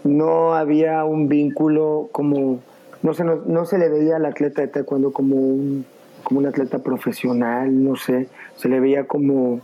[0.04, 2.60] No había un vínculo como,
[3.04, 5.84] no se, no, se le veía al atleta de taekwondo como
[6.23, 9.62] como un atleta profesional, no sé, se le veía como,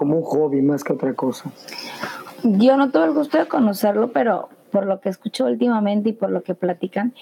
[0.00, 1.50] como un hobby más que otra cosa.
[2.42, 6.30] Yo no tuve el gusto de conocerlo, pero por lo que escucho últimamente y por
[6.30, 7.12] lo que platican,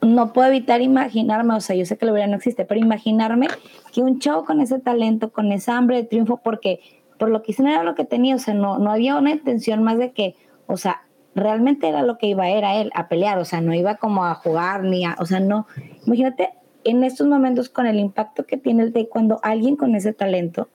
[0.00, 3.46] no puedo evitar imaginarme, o sea, yo sé que la verdad no existe, pero imaginarme
[3.92, 6.80] que un chavo con ese talento, con esa hambre de triunfo, porque
[7.16, 9.30] por lo que hice no era lo que tenía, o sea, no, no había una
[9.30, 10.34] intención más de que,
[10.66, 11.02] o sea,
[11.36, 14.34] realmente era lo que iba, era él, a pelear, o sea, no iba como a
[14.34, 15.68] jugar ni a, o sea, no,
[16.06, 16.50] imagínate
[16.82, 20.70] en estos momentos con el impacto que tiene el cuando alguien con ese talento.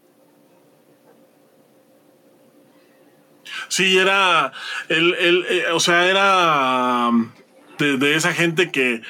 [3.68, 4.52] Sí, era,
[4.90, 7.10] el, el, eh, o sea, era
[7.78, 9.02] de, esa gente que,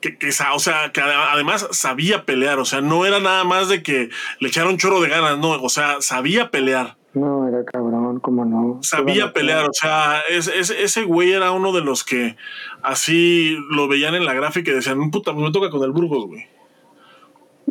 [0.00, 0.16] que,
[0.54, 4.48] o sea, que además sabía pelear, o sea, no era nada más de que le
[4.48, 6.96] echaron chorro de ganas, no, o sea, sabía pelear.
[7.14, 8.80] No, era cabrón, cómo no.
[8.82, 12.36] Sabía pelear, o sea, ese güey era uno de los que
[12.82, 16.46] así lo veían en la gráfica y decían, puta, me toca con el Burgos, güey.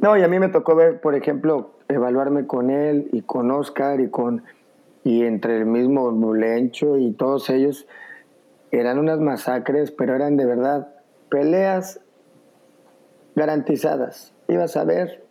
[0.02, 4.00] No, y a mí me tocó ver, por ejemplo, evaluarme con él y con Oscar
[4.00, 4.44] y con
[5.08, 7.88] y entre el mismo Mulencho y todos ellos
[8.72, 10.90] eran unas masacres, pero eran de verdad
[11.30, 12.02] peleas
[13.34, 14.34] garantizadas.
[14.50, 15.24] Ibas a ver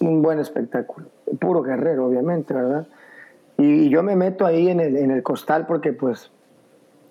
[0.00, 1.08] un buen espectáculo.
[1.38, 2.88] Puro guerrero, obviamente, ¿verdad?
[3.58, 6.32] Y, yo me meto ahí en el, en el costal porque pues,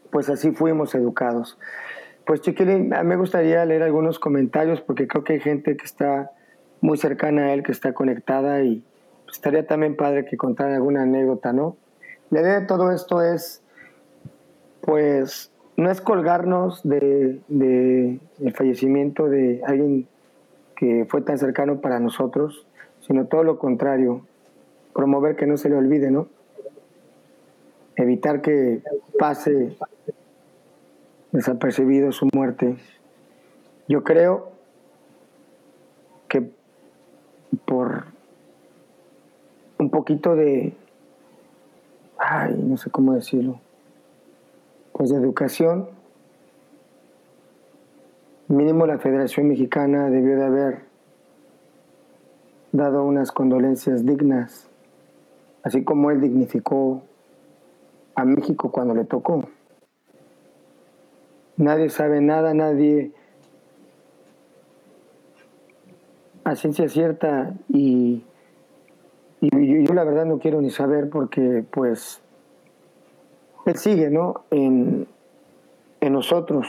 [0.09, 1.59] pues así fuimos educados.
[2.25, 6.31] Pues Chiquilín, me gustaría leer algunos comentarios porque creo que hay gente que está
[6.81, 8.83] muy cercana a él, que está conectada y
[9.31, 11.77] estaría también padre que contara alguna anécdota, ¿no?
[12.29, 13.61] La idea de todo esto es
[14.81, 20.07] pues no es colgarnos de, el fallecimiento de alguien
[20.75, 22.65] que fue tan cercano para nosotros,
[23.01, 24.21] sino todo lo contrario,
[24.93, 26.27] promover que no se le olvide, ¿no?
[27.95, 28.81] Evitar que
[29.19, 29.75] pase
[31.31, 32.77] desapercibido su muerte.
[33.87, 34.51] Yo creo
[36.27, 36.49] que
[37.65, 38.16] por
[39.79, 40.73] un poquito de,
[42.17, 43.59] ay, no sé cómo decirlo,
[44.91, 45.89] pues de educación,
[48.47, 50.81] mínimo la Federación Mexicana debió de haber
[52.71, 54.69] dado unas condolencias dignas,
[55.63, 57.03] así como él dignificó
[58.15, 59.47] a México cuando le tocó.
[61.57, 63.11] Nadie sabe nada, nadie
[66.43, 68.23] a ciencia cierta y,
[69.41, 72.21] yo, la verdad no quiero ni saber porque pues
[73.65, 74.43] él sigue, ¿no?
[74.51, 75.07] En,
[76.01, 76.67] en nosotros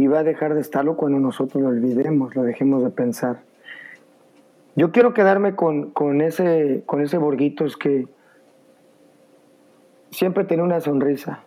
[0.00, 3.42] y va a dejar de estarlo cuando nosotros lo olvidemos, lo dejemos de pensar.
[4.74, 8.08] Yo quiero quedarme con, con ese, con ese Borguitos que
[10.10, 11.40] siempre tenía una sonrisa,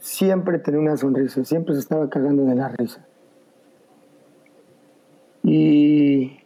[0.00, 3.06] siempre tenía una sonrisa, siempre se estaba cagando de la risa.
[5.42, 6.40] Y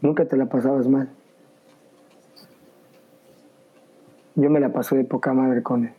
[0.00, 1.08] nunca te la pasabas mal.
[4.36, 5.94] Yo me la pasé de poca madre con él.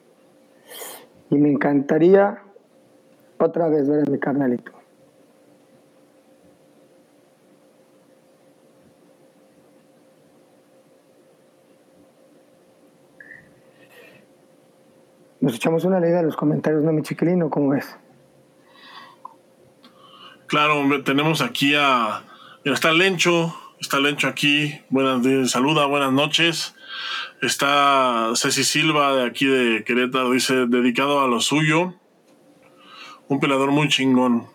[1.31, 2.41] Y me encantaría
[3.39, 4.71] otra vez ver a mi carnalito.
[15.41, 17.49] Nos echamos una leída de los comentarios, ¿no, mi chiquilino?
[17.49, 17.97] ¿Cómo ves?
[20.45, 22.23] Claro, tenemos aquí a.
[22.63, 24.79] Está Lencho, está Lencho aquí.
[24.89, 26.75] Buenas, saluda, buenas noches.
[27.41, 31.93] Está Ceci Silva de aquí de Querétaro, dice, dedicado a lo suyo.
[33.27, 34.47] Un pelador muy chingón.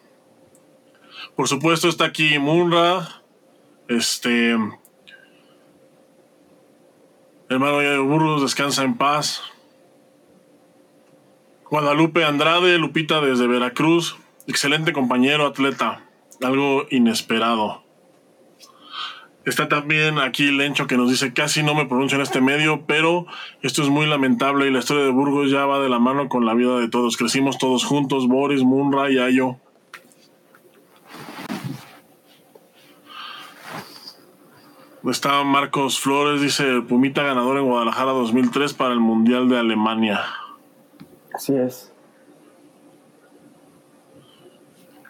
[1.36, 3.22] Por supuesto, está aquí Munra.
[3.88, 4.56] Este.
[7.48, 9.42] Hermano de Burgos, descansa en paz.
[11.72, 16.04] Guadalupe Andrade, Lupita desde Veracruz, excelente compañero, atleta,
[16.42, 17.81] algo inesperado.
[19.44, 23.26] Está también aquí Lencho que nos dice, casi no me pronuncio en este medio, pero
[23.60, 26.46] esto es muy lamentable y la historia de Burgos ya va de la mano con
[26.46, 27.16] la vida de todos.
[27.16, 29.56] Crecimos todos juntos, Boris, Munra y Ayo.
[35.10, 40.20] Está Marcos Flores, dice Pumita ganador en Guadalajara 2003 para el Mundial de Alemania.
[41.34, 41.91] Así es.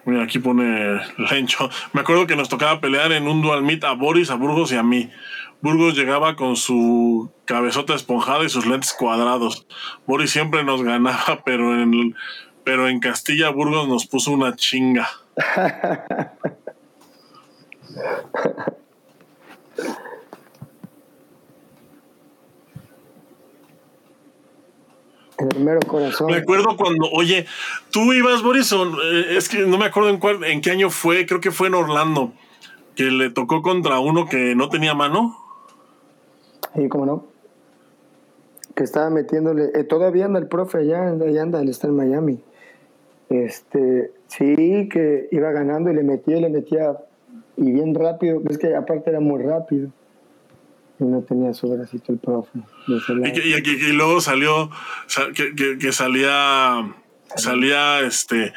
[0.04, 1.70] Mira, aquí pone Lencho.
[1.92, 4.76] Me acuerdo que nos tocaba pelear en un dual meet a Boris, a Burgos y
[4.76, 5.10] a mí.
[5.60, 9.66] Burgos llegaba con su cabezota esponjada y sus lentes cuadrados.
[10.06, 12.16] Boris siempre nos ganaba, pero en,
[12.64, 15.08] pero en Castilla Burgos nos puso una chinga.
[25.50, 26.28] el corazón.
[26.28, 27.46] Me acuerdo cuando, oye,
[27.90, 31.40] tú ibas, Boris, eh, es que no me acuerdo en, en qué año fue, creo
[31.40, 32.32] que fue en Orlando,
[32.94, 35.36] que le tocó contra uno que no tenía mano.
[36.74, 37.26] Sí, cómo no.
[38.74, 42.40] Que estaba metiéndole, eh, todavía anda el profe allá, allá anda, él está en Miami.
[43.28, 46.96] Este, sí, que iba ganando y le metía y le metía,
[47.56, 49.90] y bien rápido, es que aparte era muy rápido
[51.04, 52.60] no tenía su bracito el profe.
[52.86, 54.70] Y, luego salió,
[55.34, 56.94] que, salía,
[57.36, 58.52] salía, este,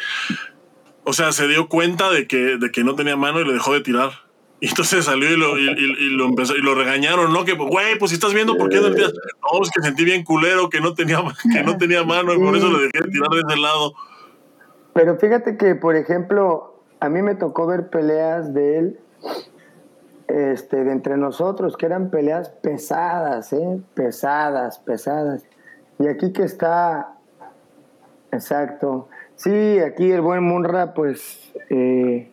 [1.03, 3.73] o sea, se dio cuenta de que, de que no tenía mano y le dejó
[3.73, 4.11] de tirar.
[4.61, 7.43] Y entonces salió y lo, y, lo empezó, y lo regañaron, ¿no?
[7.43, 9.13] Que, güey, pues si estás viendo, ¿por qué no tiras?
[9.13, 11.21] No, es que sentí bien culero, que no tenía,
[11.53, 13.93] que no tenía mano y por eso le dejé de tirar de ese lado.
[14.93, 18.99] Pero fíjate que, por ejemplo, a mí me tocó ver peleas de él
[20.27, 23.81] este, de entre nosotros, que eran peleas pesadas, ¿eh?
[23.93, 25.45] pesadas, pesadas.
[25.99, 27.15] Y aquí que está,
[28.31, 29.07] exacto.
[29.35, 32.31] Sí, aquí el buen Munra, pues, eh,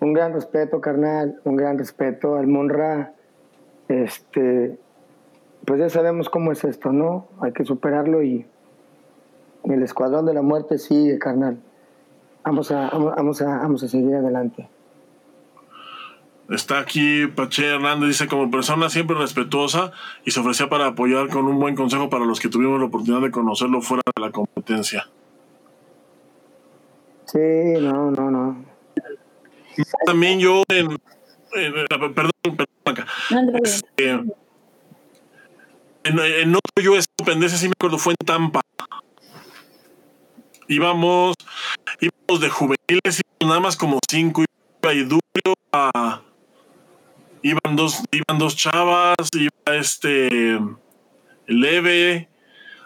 [0.00, 3.14] un gran respeto, carnal, un gran respeto al Munra.
[3.88, 4.78] Este,
[5.64, 7.28] pues ya sabemos cómo es esto, ¿no?
[7.40, 8.46] Hay que superarlo y
[9.64, 11.58] el escuadrón de la muerte sigue, carnal.
[12.44, 14.68] Vamos a, vamos a, vamos a seguir adelante.
[16.52, 19.90] Está aquí Pache Hernández, dice como persona siempre respetuosa
[20.24, 23.22] y se ofrecía para apoyar con un buen consejo para los que tuvimos la oportunidad
[23.22, 25.08] de conocerlo fuera de la competencia.
[27.24, 27.38] Sí,
[27.80, 28.64] no, no, no.
[30.04, 30.98] También yo en,
[31.88, 32.12] perdón,
[32.42, 33.06] perdón acá.
[33.62, 34.34] Este, en,
[36.04, 38.60] en otro US Open, ese sí me acuerdo, fue en Tampa.
[40.68, 41.34] Íbamos,
[41.98, 46.20] íbamos de juveniles, y nada más como cinco y duro a
[47.42, 50.60] iban dos, iban dos chavas, iba este
[51.46, 52.28] leve,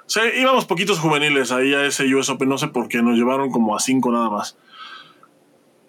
[0.07, 3.51] sea, íbamos poquitos juveniles ahí a ese US Open, no sé por qué, nos llevaron
[3.51, 4.57] como a cinco nada más.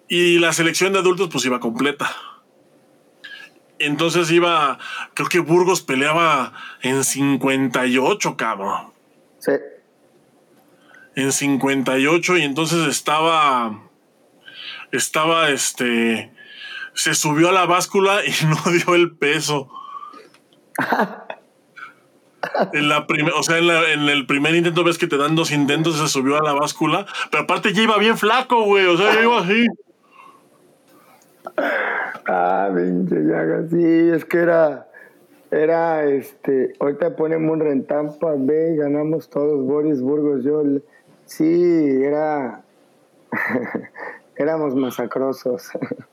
[0.08, 2.10] Y la selección de adultos pues iba completa.
[3.78, 4.78] Entonces iba,
[5.14, 6.52] creo que Burgos peleaba
[6.82, 8.92] en 58, cabrón.
[9.38, 9.52] Sí.
[11.14, 13.88] En 58 y entonces estaba,
[14.90, 16.32] estaba este,
[16.98, 19.68] se subió a la báscula y no dio el peso.
[22.72, 23.06] En la
[23.36, 26.08] o sea, en, la- en el primer intento ves que te dan dos intentos, se
[26.08, 29.40] subió a la báscula, pero aparte ya iba bien flaco, güey, o sea, ya iba
[29.40, 29.66] así.
[32.26, 34.86] Ah, pinche llaga, sí, es que era,
[35.50, 40.62] era, este, ahorita ponemos un rentampa, ve, y ganamos todos, Boris Burgos, yo,
[41.26, 42.62] sí, era,
[44.36, 45.70] éramos masacrosos.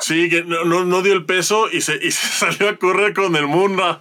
[0.00, 3.14] Sí, que no, no, no dio el peso y se, y se salió a correr
[3.14, 4.00] con el Munda.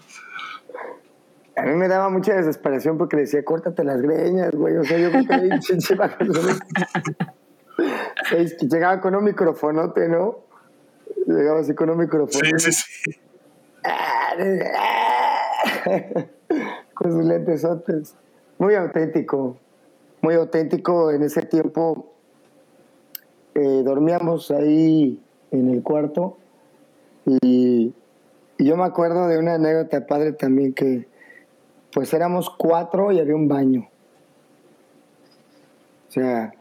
[1.56, 4.98] A mí me daba mucha desesperación porque le decía, córtate las greñas, güey, o sea,
[4.98, 5.60] yo creo que
[8.68, 10.40] llegaba con un- microfonote, ¿no?
[11.28, 12.44] Llegaba así con un micrófono.
[12.58, 13.20] Sí, sí, sí.
[16.94, 18.16] con sus lentesotes.
[18.58, 19.58] Muy auténtico,
[20.22, 21.12] muy auténtico.
[21.12, 22.14] En ese tiempo
[23.56, 25.22] eh, dormíamos ahí
[25.54, 26.38] en el cuarto
[27.26, 27.94] y,
[28.60, 31.08] yo me acuerdo de una anécdota padre también que
[31.92, 33.90] pues éramos cuatro y había un baño.
[36.08, 36.54] O sea,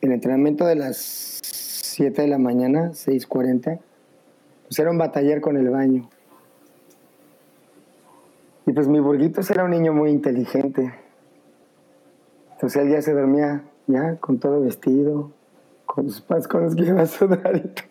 [0.00, 0.96] el entrenamiento de las
[1.42, 3.80] 7 de la mañana, 6.40,
[4.68, 6.08] pues era un batallar con el baño.
[8.66, 10.94] Y pues mi burguito era un niño muy inteligente.
[12.52, 15.32] Entonces él ya se dormía, ya, con todo vestido,
[15.86, 17.86] con sus pas con los que iba a sudar y todo.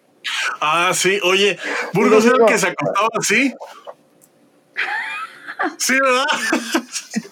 [0.59, 1.57] Ah, sí, oye,
[1.93, 3.53] Burgos era el que se acostaba así.
[5.77, 6.25] Sí, ¿verdad?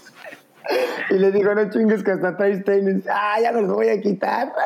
[1.10, 3.04] Y le digo, no chingues que hasta traes tenis.
[3.10, 4.54] Ah, ya los voy a quitar.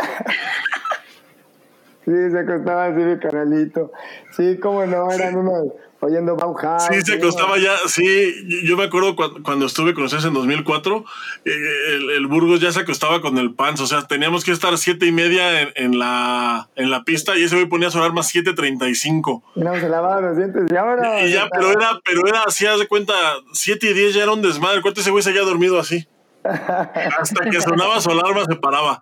[2.06, 3.94] Sí, se acostaba así mi canalito.
[4.36, 5.70] Sí, cómo no, eran unos
[6.04, 6.84] oyendo Bauhaus.
[6.92, 11.06] Sí, se acostaba ya, sí, yo- me acuerdo cuando, cuando estuve con ustedes en 2004,
[11.46, 11.52] eh,
[11.90, 15.06] el, el Burgos ya se acostaba con el pants, o sea, teníamos que estar siete
[15.06, 18.34] y media en, en la, en la pista y ese güey ponía a sonar más
[18.34, 19.42] 7.35.
[19.56, 20.64] Y no, se lavaba los dientes.
[20.72, 23.14] Ya, bueno, Y ya, pero era, pero era así, haz de cuenta,
[23.54, 26.08] 7 y 10 ya era un desmadre, el cuarto ese güey se había dormido así.
[26.44, 29.02] Hasta que sonaba su alarma se paraba.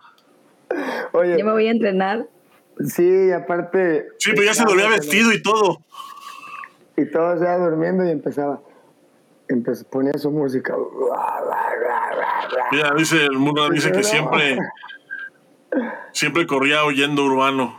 [1.14, 2.28] Oye, Yo me voy a entrenar.
[2.88, 4.08] sí, aparte.
[4.20, 5.82] Sí, pero ya se en vestido y todo.
[7.02, 8.62] Y todos ya durmiendo y empezaba.
[9.48, 10.76] Empezó, ponía su música.
[12.72, 14.58] Mira, dice el Murra, dice que siempre,
[16.12, 17.76] siempre corría oyendo urbano.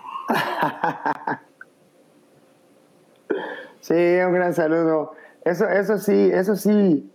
[3.81, 5.15] Sí, un gran saludo.
[5.45, 7.11] Eso, eso sí, eso sí,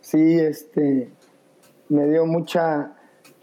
[0.00, 1.12] sí, este,
[1.90, 2.92] me dio mucha,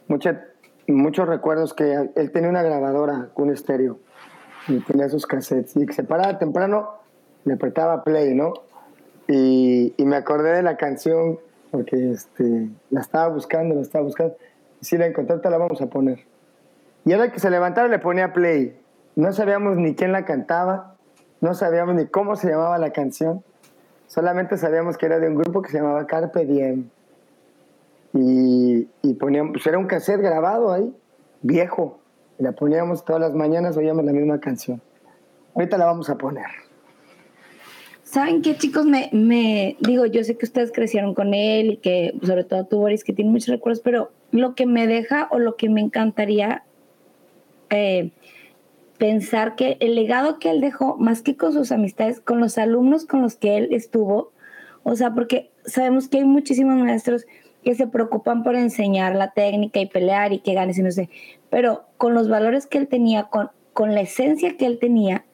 [0.07, 0.45] mucha,
[0.87, 3.99] muchos recuerdos que él tenía una grabadora con un estéreo
[4.67, 7.02] y tenía sus cassettes y que se paraba temprano,
[7.45, 8.53] le apretaba play, ¿no?
[9.27, 11.39] Y, me acordé de la canción
[11.71, 14.35] porque este, la estaba buscando, la estaba buscando.
[14.81, 16.19] Y si la encontré, te la vamos a poner.
[17.05, 18.79] Y era que se levantara le ponía play.
[19.15, 20.95] No sabíamos ni quién la cantaba,
[21.41, 23.43] no sabíamos ni cómo se llamaba la canción.
[24.07, 26.89] Solamente sabíamos que era de un grupo que se llamaba Carpe Diem.
[28.13, 30.95] Y, y poníamos, pues era un cassette grabado ahí,
[31.41, 31.99] viejo.
[32.37, 34.81] Y la poníamos todas las mañanas, oíamos la misma canción.
[35.55, 36.45] Ahorita la vamos a poner.
[38.13, 38.85] ¿Saben qué, chicos?
[38.85, 42.77] Me, me digo, yo sé que ustedes crecieron con él y que, sobre todo tú,
[42.77, 46.63] Boris, que tiene muchos recuerdos, pero lo que me deja o lo que me encantaría
[47.71, 48.11] eh,
[48.99, 53.05] pensar que el legado que él dejó, más que con sus amistades, con los alumnos
[53.05, 54.31] con los que él estuvo,
[54.83, 57.25] o sea, porque sabemos que hay muchísimos maestros
[57.63, 61.09] que se preocupan por enseñar la técnica y pelear y que ganes y no sé,
[61.49, 65.25] pero con los valores que él tenía, con, con la esencia que él tenía,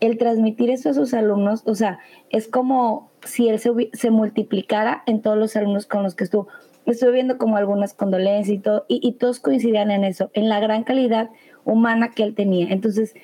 [0.00, 1.98] el transmitir eso a sus alumnos, o sea,
[2.30, 6.48] es como si él se, se multiplicara en todos los alumnos con los que estuvo.
[6.86, 10.60] Estuve viendo como algunas condolencias y todo, y, y todos coincidían en eso, en la
[10.60, 11.30] gran calidad
[11.64, 12.68] humana que él tenía.
[12.70, 13.14] Entonces,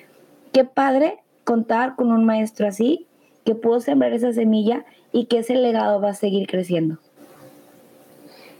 [0.53, 3.07] qué padre contar con un maestro así,
[3.43, 6.99] que pudo sembrar esa semilla y que ese legado va a seguir creciendo.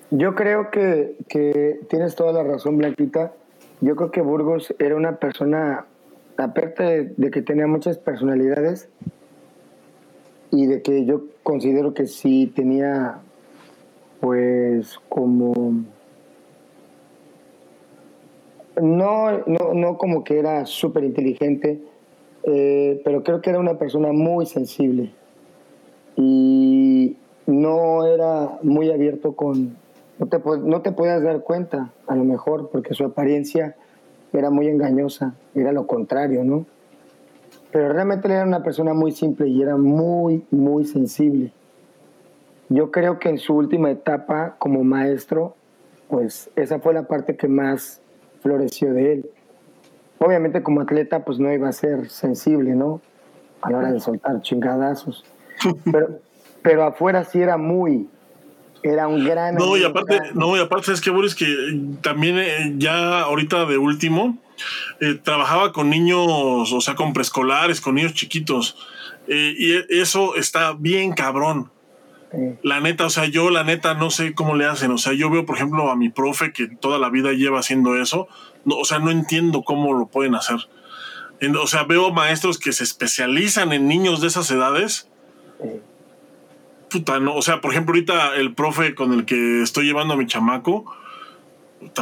[0.09, 1.15] Yo creo que
[1.89, 3.34] tienes toda la razón, Blanquita.
[3.82, 5.86] Yo creo que Burgos era una persona,
[6.38, 8.89] aparte de, que tenía muchas personalidades
[10.51, 13.19] y de que yo considero que sí tenía,
[14.21, 15.53] pues, como.
[18.81, 21.81] No, no, no como que era súper inteligente,
[22.43, 25.11] eh, pero creo que era una persona muy sensible.
[26.15, 27.17] Y,
[27.47, 29.77] no era muy abierto con,
[30.19, 33.75] no te, no te podías dar cuenta, a lo mejor, porque su apariencia
[34.34, 36.65] era muy engañosa, era lo contrario, ¿no?
[37.71, 41.51] Pero realmente era una persona muy simple y era muy, muy sensible.
[42.69, 45.55] Yo creo que en su última etapa como maestro,
[46.09, 48.01] pues esa fue la parte que más
[48.41, 49.30] floreció de él.
[50.19, 53.01] Obviamente como atleta, pues no iba a ser sensible, ¿no?
[53.61, 55.25] A la hora de soltar chingadazos.
[55.91, 56.19] Pero,
[56.61, 58.07] pero afuera sí era muy,
[58.84, 59.55] era un gran.
[59.55, 61.45] No, y aparte, no, y aparte es que Boris, que
[62.01, 64.38] también eh, ya ahorita de último,
[64.99, 68.78] eh, trabajaba con niños, o sea, con preescolares, con niños chiquitos.
[69.28, 71.71] Eh, y eso está bien cabrón.
[72.61, 74.91] La neta, o sea, yo la neta no sé cómo le hacen.
[74.91, 77.95] O sea, yo veo, por ejemplo, a mi profe que toda la vida lleva haciendo
[77.95, 78.28] eso.
[78.65, 80.57] No, o sea, no entiendo cómo lo pueden hacer.
[81.57, 85.09] o sea, veo maestros que se especializan en niños de esas edades
[86.89, 90.17] puta, no, o sea, por ejemplo, ahorita el profe con el que estoy llevando a
[90.17, 90.85] mi chamaco,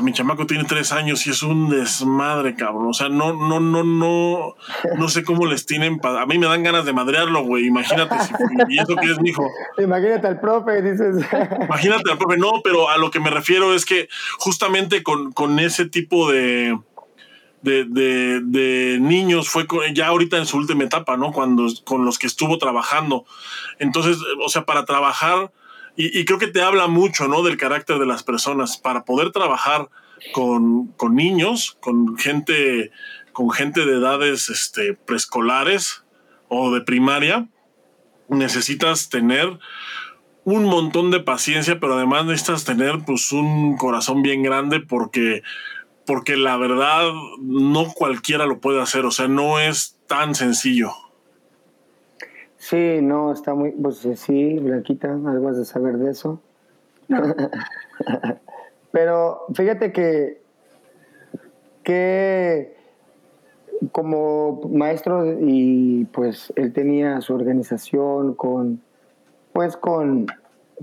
[0.02, 2.88] mi chamaco tiene tres años y es un desmadre, cabrón.
[2.90, 4.56] O sea, no, no, no, no,
[4.98, 6.00] no sé cómo les tienen.
[6.04, 7.66] A mí me dan ganas de madrearlo, güey.
[7.66, 8.34] Imagínate si.
[8.70, 9.46] ¿Y eso que es mi hijo?
[9.78, 11.26] Imagínate al profe, dices.
[11.62, 12.38] Imagínate al profe.
[12.38, 14.08] No, pero a lo que me refiero es que
[14.40, 16.78] justamente con, con ese tipo de
[17.66, 21.32] de, niños fue ya ahorita en su última etapa, ¿no?
[21.32, 23.26] Cuando con los que estuvo trabajando.
[23.80, 25.52] Entonces, o sea, para trabajar,
[25.96, 27.42] y, creo que te habla mucho, ¿no?
[27.44, 29.90] Del carácter de las personas, para poder trabajar
[30.34, 32.92] con, niños, con gente,
[33.34, 36.04] con gente de edades este, preescolares
[36.48, 37.48] o de primaria,
[38.28, 39.60] necesitas tener
[40.44, 45.42] un montón de paciencia, pero además necesitas tener pues un corazón bien grande porque
[46.06, 50.92] porque la verdad no cualquiera lo puede hacer, o sea, no es tan sencillo.
[52.58, 56.42] Sí, no, está muy, pues sí, Blanquita, algo has de saber de eso.
[58.92, 60.42] Pero fíjate que,
[61.84, 62.76] que
[63.92, 68.82] como maestro y pues él tenía su organización con,
[69.54, 70.28] pues con,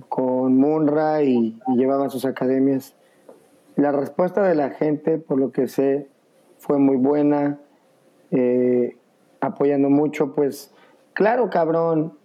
[0.08, 2.94] con Munra y llevaba sus academias
[3.76, 6.08] la respuesta de la gente, por lo que sé,
[6.58, 7.58] fue muy buena,
[8.30, 8.96] eh,
[9.40, 10.72] apoyando mucho, pues,
[11.14, 12.16] claro, cabrón,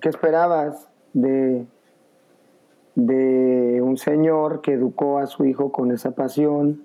[0.00, 1.66] ¿qué esperabas de,
[2.94, 6.82] de un señor que educó a su hijo con esa pasión,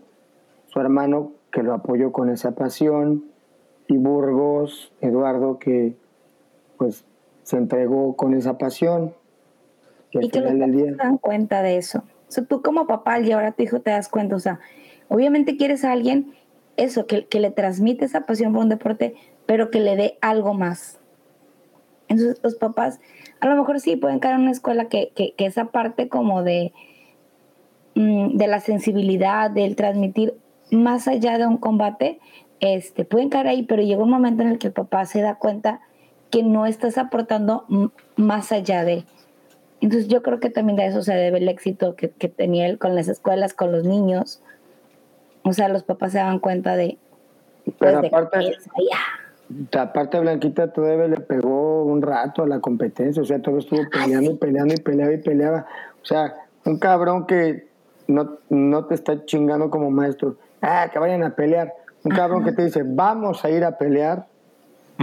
[0.68, 3.26] su hermano que lo apoyó con esa pasión,
[3.88, 5.96] y Burgos, Eduardo, que
[6.78, 7.06] pues
[7.44, 9.14] se entregó con esa pasión.
[10.12, 12.04] Y, que los se dan cuenta de eso.
[12.32, 14.62] O sea, tú como papá y ahora tu hijo te das cuenta, o sea,
[15.10, 16.34] obviamente quieres a alguien,
[16.78, 19.16] eso, que, que le transmite esa pasión por un deporte,
[19.46, 20.98] pero que le dé algo más.
[22.08, 23.02] Entonces los papás,
[23.42, 26.42] a lo mejor sí pueden caer en una escuela que, que, que esa parte como
[26.42, 26.72] de,
[27.96, 30.34] mm, de la sensibilidad, del transmitir
[30.72, 32.22] más allá de un combate,
[32.62, 35.36] este, pueden caer ahí, pero llega un momento en el que el papá se da
[35.36, 35.82] cuenta
[36.30, 37.66] que no estás aportando
[38.16, 39.04] más allá de,
[39.82, 42.96] entonces yo creo que también de eso se debe el éxito que, tenía él con
[42.96, 44.42] las escuelas, con los niños.
[45.44, 47.00] O sea, los papás se dan cuenta de...
[47.66, 48.58] Pues, Pero aparte,
[49.78, 54.32] aparte Blanquita todavía le pegó un rato a la competencia, o sea, todo estuvo peleando
[54.32, 55.66] y peleando y peleaba y peleaba.
[56.02, 57.68] O sea, un cabrón que
[58.08, 60.38] no, no te está chingando como maestro.
[60.62, 61.74] Ah, que vayan a pelear.
[62.04, 64.28] Un cabrón que te dice, vamos a ir a pelear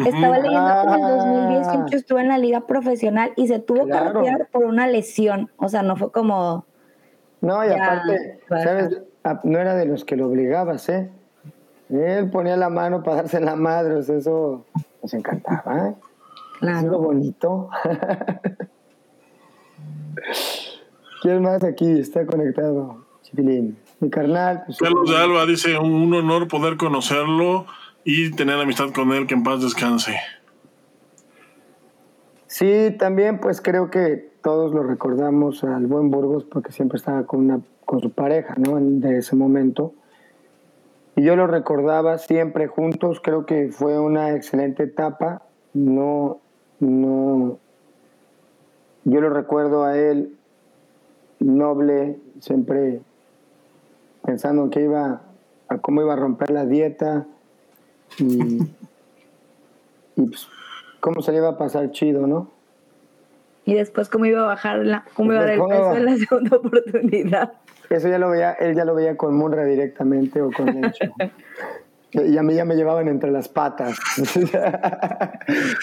[0.07, 1.87] estaba leyendo que en el 2018 ah.
[1.97, 5.51] estuvo en la liga profesional y se tuvo que retirar por una lesión.
[5.57, 6.67] O sea, no fue como.
[7.41, 9.03] No, y aparte, ¿sabes?
[9.25, 11.11] Ah, no era de los que lo obligabas, ¿eh?
[11.91, 14.67] Él ponía la mano para darse la madre, o sea, eso
[15.03, 15.95] nos encantaba, ¿eh?
[16.61, 16.79] Claro.
[16.79, 17.71] Es lo bonito.
[21.23, 23.05] ¿Quién más aquí está conectado?
[23.23, 23.79] Chipilín.
[24.01, 24.63] Mi carnal.
[24.67, 27.67] Pues, Carlos de Alba dice: un honor poder conocerlo
[28.11, 30.17] y tener amistad con él, que en paz descanse.
[32.47, 37.41] Sí, también pues creo que todos lo recordamos al buen Burgos porque siempre estaba con,
[37.41, 38.79] una, con su pareja, ¿no?
[38.81, 39.93] De ese momento.
[41.17, 45.43] Y yo lo recordaba siempre juntos, creo que fue una excelente etapa.
[45.75, 46.41] No,
[46.81, 47.59] no,
[49.05, 50.35] yo lo recuerdo a él
[51.41, 53.03] noble, siempre
[54.25, 55.21] pensando en que iba,
[55.69, 57.27] a cómo iba a romper la dieta,
[58.19, 58.61] y,
[60.17, 60.49] pues,
[61.01, 62.51] cómo se le iba a pasar chido, ¿no?
[63.65, 66.17] Y después cómo iba a bajar la, cómo iba a dar el peso en la
[66.17, 67.53] segunda oportunidad.
[67.91, 71.13] Eso ya lo veía, él ya lo veía con Munra directamente o con Encho.
[72.11, 73.99] Y a mí ya me llevaban entre las patas.
[74.17, 74.41] sí,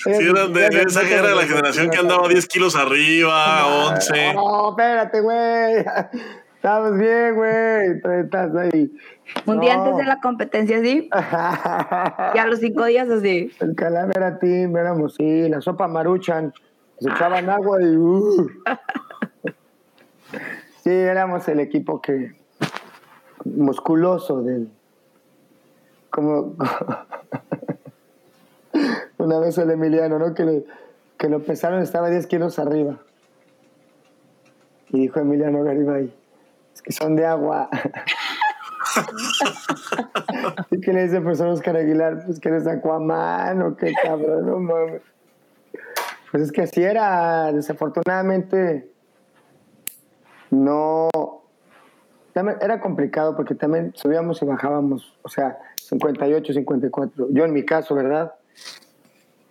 [0.09, 4.33] eran de, esa era la generación que andaba 10 kilos arriba, 11.
[4.33, 5.85] No, espérate, güey.
[6.55, 8.21] Estamos bien, güey.
[8.23, 8.91] Estás ahí.
[9.45, 11.09] Un día antes de la competencia, sí.
[11.11, 13.51] y a los cinco días, así.
[13.59, 15.49] El calavera team, éramos, sí.
[15.49, 16.53] La sopa maruchan.
[16.99, 17.97] Se echaban agua y.
[17.97, 18.47] Uh.
[20.83, 22.35] sí, éramos el equipo que.
[23.43, 24.69] musculoso del
[26.15, 26.55] como
[29.17, 30.33] una vez el Emiliano, ¿no?
[30.33, 30.65] Que,
[31.17, 32.99] que lo pesaron, estaba 10 kilos arriba.
[34.91, 36.15] Y dijo Emiliano Garibay,
[36.73, 37.69] es que son de agua.
[40.71, 44.59] Y que le dice pues Oscar Aguilar, pues que eres Aquaman o qué cabrón, no
[44.59, 45.01] mames.
[46.31, 48.89] Pues es que así era, desafortunadamente
[50.51, 51.09] no
[52.35, 57.27] era complicado porque también subíamos y bajábamos, o sea, 58, 54.
[57.31, 58.33] Yo en mi caso, ¿verdad?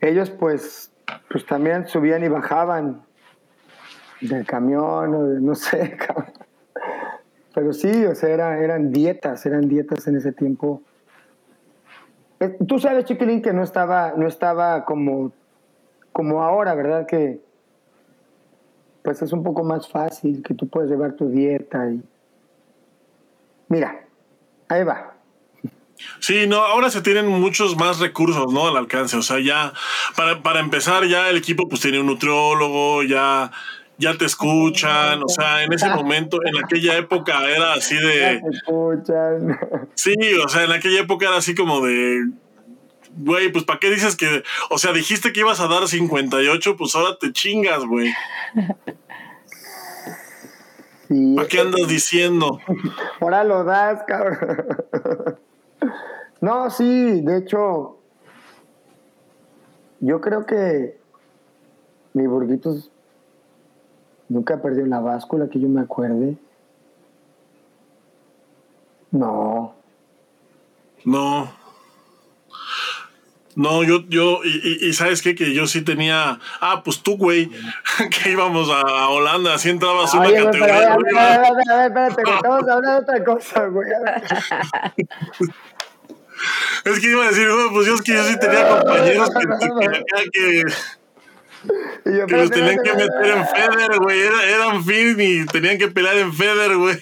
[0.00, 0.92] Ellos pues,
[1.30, 3.02] pues también subían y bajaban
[4.20, 5.96] del camión o de, no sé,
[7.54, 10.82] pero sí, o sea, eran dietas, eran dietas en ese tiempo.
[12.40, 15.32] Eh, tú sabes, Chiquilín, que no estaba, no estaba como,
[16.12, 17.06] como ahora, ¿verdad?
[17.06, 17.40] Que
[19.02, 22.02] pues es un poco más fácil, que tú puedes llevar tu dieta y
[23.68, 24.06] Mira,
[24.68, 25.14] ahí va.
[26.18, 28.68] Sí, no, ahora se tienen muchos más recursos, ¿no?
[28.68, 29.16] Al alcance.
[29.16, 29.72] O sea, ya,
[30.16, 33.50] para, para empezar, ya el equipo pues tiene un nutriólogo, ya,
[33.98, 35.22] ya te escuchan.
[35.22, 38.40] O sea, en ese momento, en aquella época era así de.
[38.40, 39.58] te escuchan.
[39.94, 40.14] Sí,
[40.44, 42.30] o sea, en aquella época era así como de.
[43.16, 44.42] Güey, pues ¿para qué dices que.?
[44.70, 48.12] O sea, dijiste que ibas a dar 58, pues ahora te chingas, güey.
[51.36, 52.58] ¿Para qué andas diciendo?
[53.20, 54.66] Ahora lo das, cabrón.
[56.40, 57.98] No, sí, de hecho,
[60.00, 60.98] yo creo que
[62.14, 62.90] mi Burguitos
[64.34, 66.36] nunca perdió la báscula, que yo me acuerde.
[69.12, 69.76] No.
[71.04, 71.52] No.
[73.54, 77.48] No, yo, yo, y, y, sabes qué, que yo sí tenía, ah, pues tú, güey,
[78.10, 80.94] que íbamos a, Holanda, así entrabas una categoría.
[80.94, 83.88] a, ver, a, ver, a ver, espérate, que estamos hablando de otra cosa, güey.
[86.84, 89.46] es que iba a decir, no, pues yo es que yo sí tenía compañeros que,
[89.46, 89.52] que,
[90.32, 90.64] que,
[92.04, 96.16] que los tenían que meter en Feder, güey, Era, eran fin y tenían que pelear
[96.16, 96.96] en Feder, güey.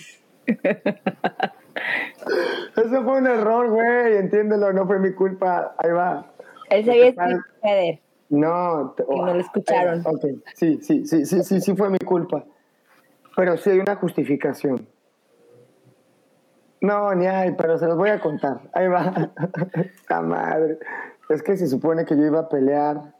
[2.76, 5.74] Eso fue un error, güey, entiéndelo, no fue mi culpa.
[5.78, 6.26] Ahí va.
[6.70, 7.14] Él se
[7.60, 8.00] Feder.
[8.28, 10.00] No, que no lo escucharon.
[10.06, 12.44] Ok, sí, sí, sí, sí, sí, sí fue mi culpa.
[13.36, 14.88] Pero sí hay una justificación.
[16.80, 18.62] No, ni hay, pero se los voy a contar.
[18.72, 19.32] Ahí va.
[20.08, 20.78] La madre.
[21.28, 23.14] Es que se supone que yo iba a pelear.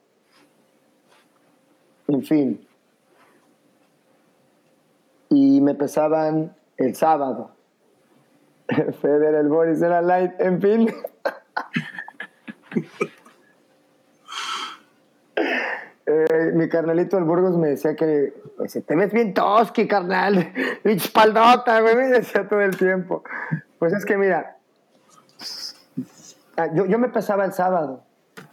[2.09, 2.67] En fin.
[5.31, 7.53] Y me pesaban el sábado.
[9.01, 10.91] Feder, el Boris, era light, en fin.
[16.05, 20.53] Eh, mi carnalito del Burgos me decía que pues, te ves bien tosqui, carnal,
[20.85, 23.23] espaldota, me decía todo el tiempo.
[23.79, 24.57] Pues es que mira,
[26.57, 28.03] ah, yo, yo me pesaba el sábado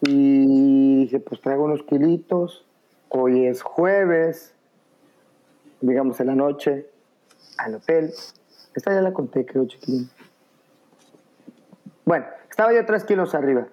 [0.01, 2.65] y dije, pues traigo unos kilitos,
[3.09, 4.53] hoy es jueves,
[5.81, 6.87] digamos en la noche,
[7.57, 8.13] al hotel.
[8.75, 10.09] Esta ya la conté, creo, chiquilín.
[12.05, 13.67] Bueno, estaba yo tres kilos arriba.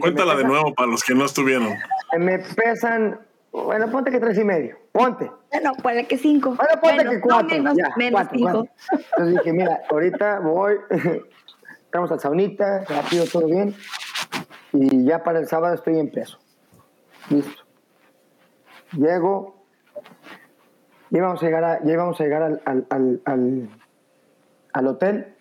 [0.00, 1.74] Cuéntala de nuevo para los que no estuvieron.
[2.18, 3.20] Me pesan,
[3.50, 4.76] bueno, ponte que tres y medio.
[4.92, 5.30] Ponte.
[5.50, 6.54] Bueno, ponle que cinco.
[6.54, 7.48] Bueno, ponte que cuatro.
[7.48, 8.68] menos, menos cinco.
[8.90, 10.76] Entonces dije, mira, ahorita voy,
[11.84, 13.74] estamos al saunita, rápido, todo bien.
[14.72, 16.38] Y ya para el sábado estoy en peso.
[17.30, 17.67] Listo.
[18.92, 19.58] Llego,
[21.10, 22.86] ya íbamos a llegar, a, ya íbamos a llegar al, al,
[23.24, 23.68] al,
[24.72, 25.34] al, hotel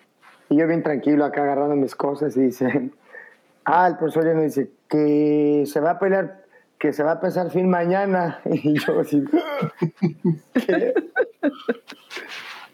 [0.49, 2.93] y yo bien tranquilo acá agarrando mis cosas y dicen,
[3.65, 6.43] ah, el profesor ya me dice que se va a pelear,
[6.79, 8.39] que se va a pesar fin mañana.
[8.45, 9.23] Y yo así,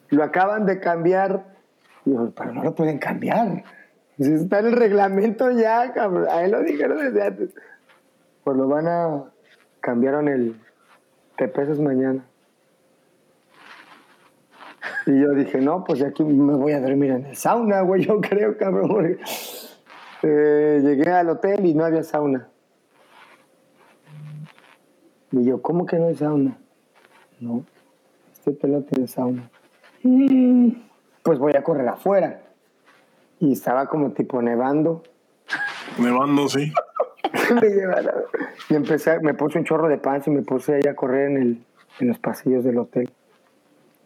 [0.09, 1.43] Lo acaban de cambiar.
[2.05, 3.63] Y yo, pero no lo pueden cambiar.
[4.17, 6.27] está en el reglamento ya, cabrón.
[6.29, 7.55] A él lo dijeron desde antes.
[8.43, 9.23] Pues lo van a...
[9.79, 10.55] Cambiaron el...
[11.37, 12.25] Te pesas mañana.
[15.05, 18.21] Y yo dije, no, pues aquí me voy a dormir en el sauna, güey, yo
[18.21, 19.17] creo, cabrón.
[20.21, 22.47] Eh, llegué al hotel y no había sauna.
[25.31, 26.57] Y yo, ¿cómo que no hay sauna?
[27.39, 27.65] No,
[28.31, 29.49] este hotel no tiene sauna.
[31.23, 32.41] Pues voy a correr afuera.
[33.39, 35.03] Y estaba como tipo nevando.
[35.97, 36.71] Nevando, sí.
[37.61, 37.69] me.
[38.69, 41.37] Y empecé, me puse un chorro de panza y me puse ahí a correr en,
[41.37, 41.65] el,
[41.99, 43.11] en los pasillos del hotel.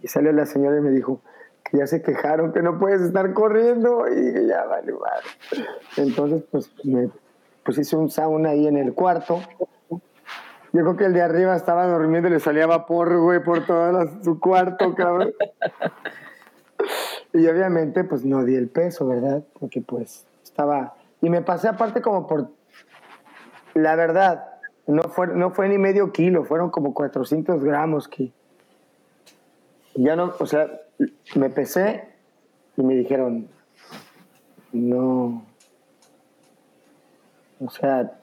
[0.02, 1.22] Y salió la señora y me dijo
[1.64, 4.08] que ya se quejaron, que no puedes estar corriendo.
[4.08, 5.68] Y dije, ya vale, vale.
[5.98, 7.10] Entonces, pues, me
[7.64, 9.42] pues hice un sauna ahí en el cuarto.
[9.90, 13.92] Yo creo que el de arriba estaba durmiendo y le salía vapor, güey, por todo
[13.92, 15.34] la- su cuarto, cabrón.
[17.34, 19.44] Y obviamente, pues no di el peso, ¿verdad?
[19.60, 20.94] Porque pues estaba...
[21.22, 22.50] Y me pasé aparte como por...
[23.78, 24.44] La verdad,
[24.88, 28.32] no fue, no fue ni medio kilo, fueron como 400 gramos que...
[29.94, 30.82] Ya no, o sea,
[31.36, 32.08] me pesé
[32.76, 33.48] y me dijeron,
[34.72, 35.44] no...
[37.60, 38.20] O sea,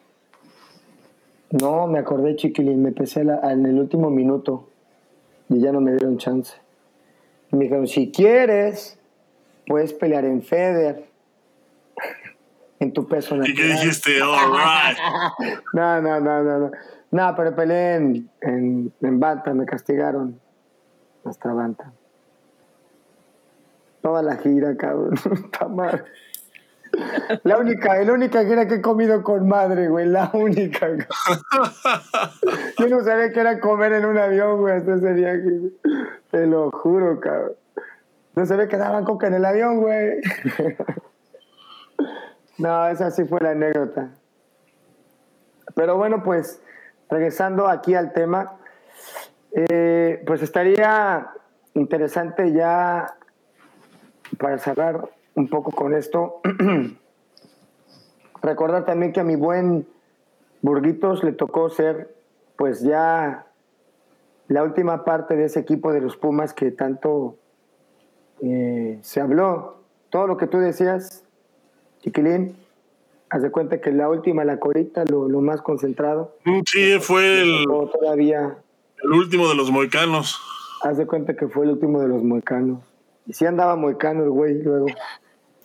[1.50, 4.68] no, me acordé, chiquilín, me pesé en el último minuto
[5.48, 6.56] y ya no me dieron chance.
[7.52, 8.98] Me dijeron, si quieres,
[9.68, 11.13] puedes pelear en Feder,
[12.84, 14.22] en tu peso ¿Y qué dijiste?
[14.22, 14.98] All right.
[15.72, 16.70] No, no, no, no, no.
[17.10, 20.40] No, pero peleé en, en, en Bantam, me castigaron
[21.24, 21.92] hasta Bantam.
[24.02, 25.14] Toda la gira, cabrón.
[25.44, 26.04] Está mal.
[27.42, 30.80] La única, la única gira que he comido con madre, güey, la única.
[30.80, 31.06] cabrón.
[32.78, 35.42] Yo no sabía que era comer en un avión, güey, hasta ese viaje.
[35.42, 35.72] güey.
[36.30, 37.54] Te lo juro, cabrón.
[38.36, 40.20] No sabía que daban coca en el avión, güey.
[42.58, 44.10] No, esa sí fue la anécdota.
[45.74, 46.60] Pero bueno, pues
[47.10, 48.56] regresando aquí al tema,
[49.52, 51.30] eh, pues estaría
[51.74, 53.16] interesante ya
[54.38, 56.40] para cerrar un poco con esto,
[58.42, 59.86] recordar también que a mi buen
[60.62, 62.14] Burguitos le tocó ser
[62.56, 63.46] pues ya
[64.48, 67.36] la última parte de ese equipo de los Pumas que tanto
[68.40, 69.82] eh, se habló.
[70.10, 71.23] Todo lo que tú decías,
[72.04, 72.54] Chiquilín,
[73.30, 76.36] haz de cuenta que la última, la corita, lo, lo más concentrado.
[76.44, 78.58] Mm, Sí, fue el, todavía,
[79.02, 80.38] el último de los moicanos.
[80.82, 82.80] haz de cuenta que fue el último de los moicanos.
[83.26, 84.86] Y sí andaba moicano el güey luego,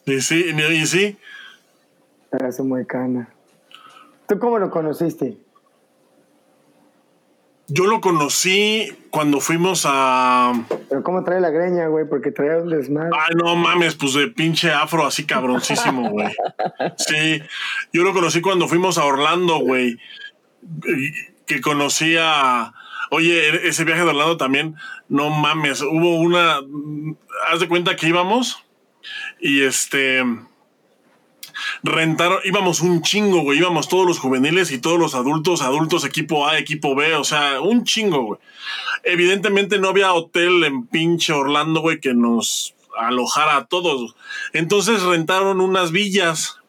[0.06, 1.18] Y sí, y sí.
[2.30, 3.28] para su moicana.
[4.26, 5.38] ¿Tú cómo lo conociste?
[7.72, 10.54] Yo lo conocí cuando fuimos a.
[10.90, 13.12] Pero cómo trae la greña, güey, porque traía un desmadre.
[13.14, 16.28] Ay, no mames, pues de pinche afro así cabroncísimo, güey.
[16.98, 17.42] Sí,
[17.94, 19.98] yo lo conocí cuando fuimos a Orlando, güey.
[21.46, 22.74] Que conocí a.
[23.12, 24.76] Oye, e- ese viaje de Orlando también,
[25.08, 26.60] no mames, hubo una.
[27.52, 28.64] Haz de cuenta que íbamos
[29.40, 30.24] y este.
[31.84, 33.60] Rentaron, íbamos un chingo, güey.
[33.60, 37.62] Íbamos todos los juveniles y todos los adultos, adultos, equipo A, equipo B, o sea,
[37.62, 38.39] un chingo, güey.
[39.03, 44.16] Evidentemente no había hotel en pinche Orlando, güey, que nos alojara a todos.
[44.53, 46.60] Entonces rentaron unas villas,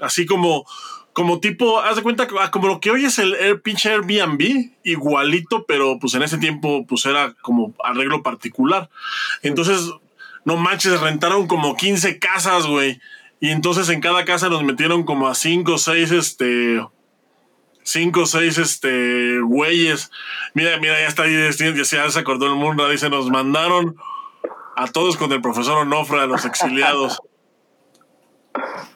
[0.00, 0.66] así como,
[1.12, 4.72] como tipo, haz de cuenta, ah, como lo que hoy es el, el pinche Airbnb,
[4.82, 8.90] igualito, pero pues en ese tiempo pues era como arreglo particular.
[9.42, 9.92] Entonces,
[10.44, 13.00] no manches, rentaron como 15 casas, güey.
[13.42, 16.80] Y entonces en cada casa nos metieron como a 5 o 6, este,
[17.82, 20.10] cinco o seis este güeyes.
[20.54, 23.96] Mira, mira, ya está ahí, ya se acordó el mundo, dice, nos mandaron
[24.76, 27.20] a todos con el profesor Onofre, a los exiliados.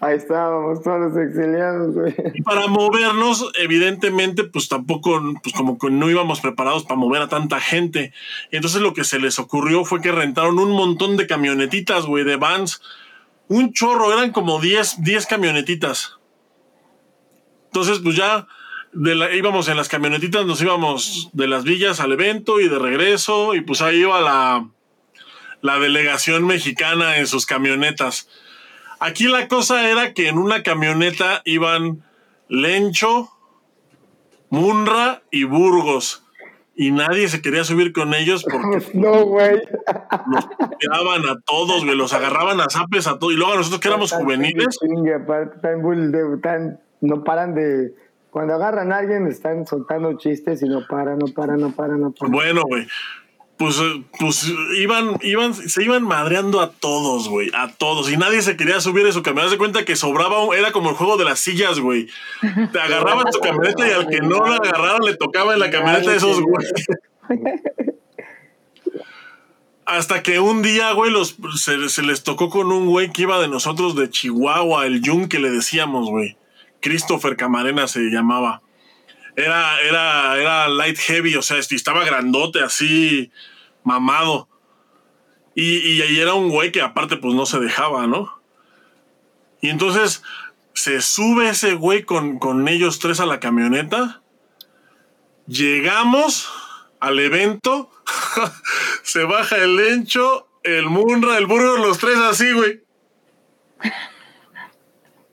[0.01, 2.15] Ahí estábamos todos los exiliados, güey.
[2.35, 7.29] Y para movernos, evidentemente, pues tampoco, pues como que no íbamos preparados para mover a
[7.29, 8.13] tanta gente.
[8.51, 12.37] Entonces lo que se les ocurrió fue que rentaron un montón de camionetitas, güey, de
[12.37, 12.83] vans.
[13.49, 16.19] Un chorro, eran como 10, 10 camionetitas.
[17.67, 18.47] Entonces, pues ya
[19.35, 23.61] íbamos en las camionetitas, nos íbamos de las villas al evento y de regreso, y
[23.61, 24.69] pues ahí iba la,
[25.61, 28.29] la delegación mexicana en sus camionetas.
[28.99, 32.03] Aquí la cosa era que en una camioneta iban
[32.49, 33.31] Lencho,
[34.49, 36.26] Munra y Burgos.
[36.79, 39.63] Y nadie se quería subir con ellos porque No, güey.
[40.31, 40.49] los
[40.79, 43.33] tiraban a todos, güey, los agarraban a zapes a todos.
[43.33, 44.79] Y luego nosotros que éramos Tan juveniles,
[46.43, 47.95] tan- no paran de.
[48.31, 52.13] Cuando agarran a alguien, están soltando chistes y no paran, no paran, no paran, no
[52.13, 52.33] paran.
[52.33, 52.87] bueno, güey.
[53.57, 58.11] Pues, eh, pues iban, iban, se iban madreando a todos, güey, a todos.
[58.11, 59.53] Y nadie se quería subir a su camioneta.
[59.53, 62.09] De cuenta que sobraba, era como el juego de las sillas, güey.
[62.73, 66.11] Te agarraban tu camioneta y al que no la agarraron le tocaba en la camioneta
[66.11, 66.67] de esos, güey.
[69.87, 73.41] Hasta que un día, güey, los, se, se les tocó con un güey que iba
[73.41, 76.37] de nosotros de Chihuahua, el Jun que le decíamos, güey.
[76.81, 78.63] Christopher Camarena se llamaba.
[79.37, 83.31] Era, era, era light heavy, o sea, este, estaba grandote, así,
[83.85, 84.49] mamado.
[85.55, 88.37] Y, y era un güey que aparte, pues no se dejaba, ¿no?
[89.61, 90.23] Y entonces
[90.75, 94.21] Se sube ese güey con, con ellos tres a la camioneta.
[95.47, 96.51] Llegamos
[97.01, 97.91] al evento.
[99.03, 102.83] se baja el Lencho, el Munra, el Burgos, los tres así, güey.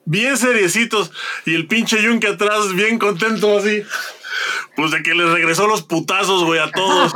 [0.06, 1.12] Bien seriecitos.
[1.46, 3.84] Y el pinche Yunque atrás, bien contento así.
[4.76, 7.14] Pues de que les regresó los putazos, güey, a todos.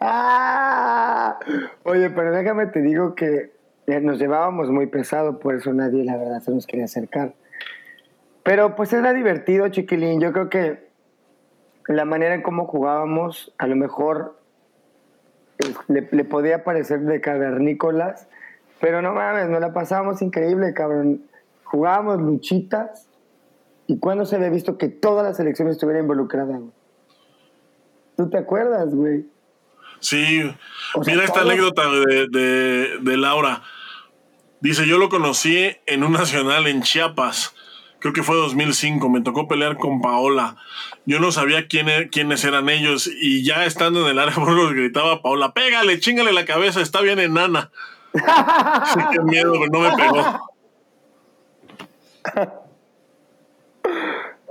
[0.00, 1.38] Ah.
[1.84, 3.52] Oye, pero déjame te digo que
[3.86, 7.34] eh, nos llevábamos muy pesado, por eso nadie, la verdad, se nos quería acercar.
[8.42, 10.20] Pero pues era divertido, chiquilín.
[10.20, 10.88] Yo creo que
[11.86, 14.38] la manera en cómo jugábamos, a lo mejor
[15.88, 18.28] le, le podía parecer de cavernícolas,
[18.80, 21.22] pero no mames, nos la pasábamos increíble, cabrón.
[21.64, 23.08] Jugábamos luchitas
[23.86, 26.70] y cuando se había visto que toda la selección estuviera involucrada, güey.
[28.16, 29.26] ¿Tú te acuerdas, güey?
[30.00, 30.42] Sí,
[30.94, 33.62] O sea, mira esta anécdota de, de- de Laura.
[34.60, 37.54] Dice, yo lo conocí en un nacional en Chiapas.
[37.98, 39.08] Creo que fue 2005.
[39.10, 40.56] Me tocó pelear con Paola.
[41.06, 43.06] Yo no sabía quién e- quiénes eran ellos.
[43.20, 44.34] Y ya estando en el área,
[44.70, 47.70] gritaba Paola, pégale, chingale la cabeza, está bien enana.
[48.16, 50.22] Sí, qué miedo, pero no me pegó.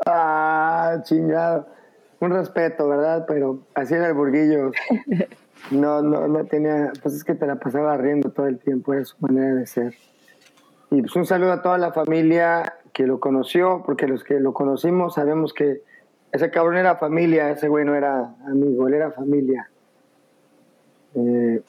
[0.06, 1.68] Ah, chingado.
[2.20, 3.26] Un respeto, ¿verdad?
[3.28, 4.72] Pero así era el burguillo.
[5.72, 6.92] No, no, no tenía.
[7.02, 9.96] Pues es que te la pasaba riendo todo el tiempo, era su manera de ser.
[10.92, 14.54] Y pues un saludo a toda la familia que lo conoció, porque los que lo
[14.54, 15.82] conocimos sabemos que
[16.32, 19.70] ese cabrón era familia, ese güey no era amigo, él era familia.
[21.16, 21.62] Eh,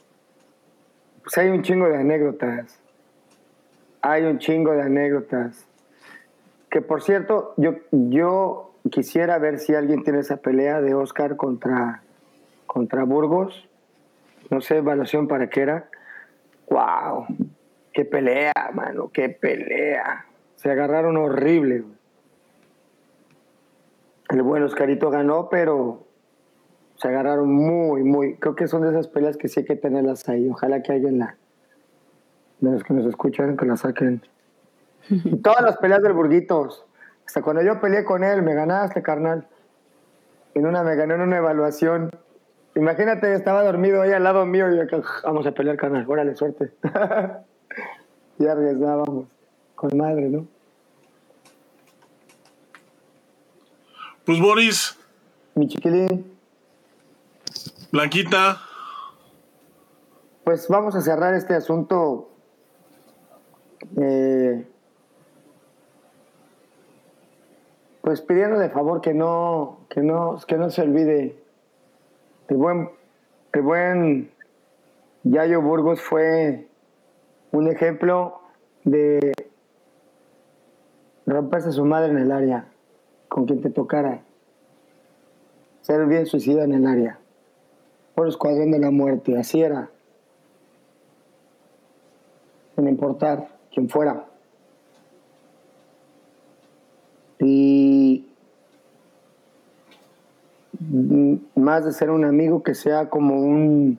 [1.27, 2.79] pues hay un chingo de anécdotas.
[4.01, 5.66] Hay un chingo de anécdotas.
[6.70, 12.01] Que por cierto, yo, yo quisiera ver si alguien tiene esa pelea de Oscar contra,
[12.68, 13.68] contra Burgos.
[14.51, 15.89] No sé, evaluación para qué era.
[16.70, 17.27] ¡Wow!
[17.93, 19.11] ¡Qué pelea, mano!
[19.12, 20.27] ¡Qué pelea!
[20.55, 21.83] Se agarraron horrible.
[24.29, 26.06] El buen Oscarito ganó, pero
[26.97, 28.37] se agarraron muy, muy.
[28.37, 30.49] Creo que son de esas peleas que sí hay que tenerlas ahí.
[30.49, 31.37] Ojalá que alguien la.
[32.61, 34.23] De los que nos escuchan, que la saquen.
[35.09, 36.87] Y todas las peleas del Burguitos.
[37.27, 39.47] Hasta cuando yo peleé con él, me ganaste, carnal.
[40.55, 42.11] En una, me ganó en una evaluación.
[42.75, 46.07] Imagínate, estaba dormido ahí al lado mío y yo acá, vamos a pelear, carnal.
[46.09, 46.73] Órale, suerte.
[48.39, 49.27] y arriesgábamos.
[49.75, 50.47] Con madre, ¿no?
[54.25, 54.99] Pues Boris,
[55.55, 56.36] Mi chiquilín,
[57.97, 58.59] Blanquita,
[60.45, 62.29] pues vamos a cerrar este asunto.
[63.97, 64.67] eh,
[68.03, 71.43] pues pidiendo de favor que no, que no, que no se olvide.
[72.49, 72.91] El buen,
[73.55, 74.31] el buen
[75.23, 76.69] Yayo Burgos fue
[77.53, 78.43] un ejemplo
[78.85, 79.33] de
[81.25, 82.67] romperse su madre en el área,
[83.29, 84.21] con quien te tocara.
[85.81, 87.21] Ser bien suicida en el área.
[88.17, 89.91] Por escuadrón de la muerte, así era.
[92.75, 94.25] Sin importar quién fuera.
[97.39, 98.27] Y
[101.55, 103.99] más de ser un amigo que sea como un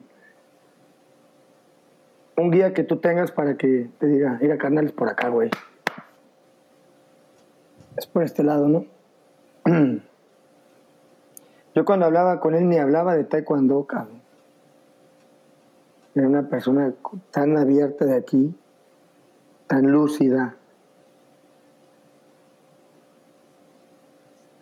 [2.36, 5.50] un guía que tú tengas para que te diga, ir a canales por acá, güey.
[7.96, 8.86] Es por este lado, ¿no?
[11.78, 14.20] Yo cuando hablaba con él ni hablaba de taekwondo, cabrón.
[16.16, 16.92] Era una persona
[17.30, 18.52] tan abierta de aquí,
[19.68, 20.56] tan lúcida.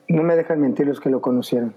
[0.09, 1.75] No me dejan mentir los que lo conocieron.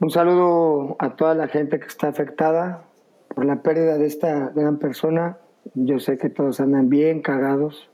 [0.00, 2.84] Un saludo a toda la gente que está afectada
[3.28, 5.36] por la pérdida de esta gran persona.
[5.74, 7.90] Yo sé que todos andan bien cagados.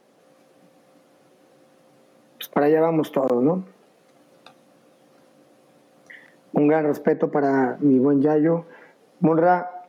[2.36, 3.75] Pues para allá vamos todos, ¿no?
[6.56, 8.64] Un gran respeto para mi buen Yayo.
[9.20, 9.84] Munra,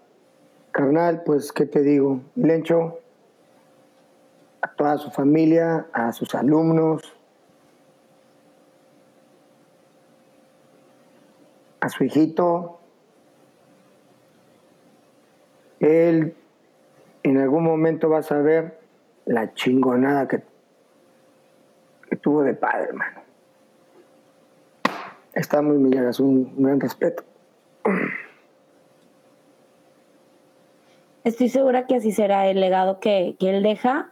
[0.74, 2.20] carnal, pues, ¿qué te digo?
[2.36, 3.00] Lencho,
[4.62, 7.16] a toda su familia, a sus alumnos,
[11.80, 12.82] a su hijito.
[15.80, 16.36] Él
[17.24, 18.78] en algún momento va a saber
[19.24, 20.44] la chingonada que,
[22.10, 23.27] que tuvo de padre, hermano.
[25.38, 27.24] Está muy Millagas, un, gran respeto.
[31.24, 34.10] Estoy segura que así será el legado que, que él deja.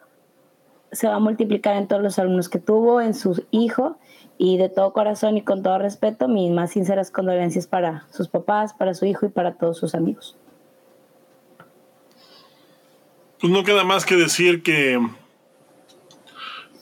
[0.92, 3.98] Se va a multiplicar en todos los alumnos que tuvo, en su hijo,
[4.38, 8.76] y de todo corazón y con todo respeto, mis más sinceras condolencias para sus papás,
[8.76, 10.38] para su hijo y para todos sus amigos.
[13.40, 15.00] pues no queda más que decir que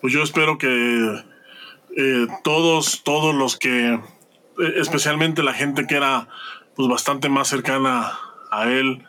[0.01, 0.67] pues yo espero que
[1.95, 3.99] eh, todos, todos los que,
[4.75, 6.27] especialmente la gente que era
[6.75, 8.17] pues bastante más cercana
[8.51, 9.05] a él,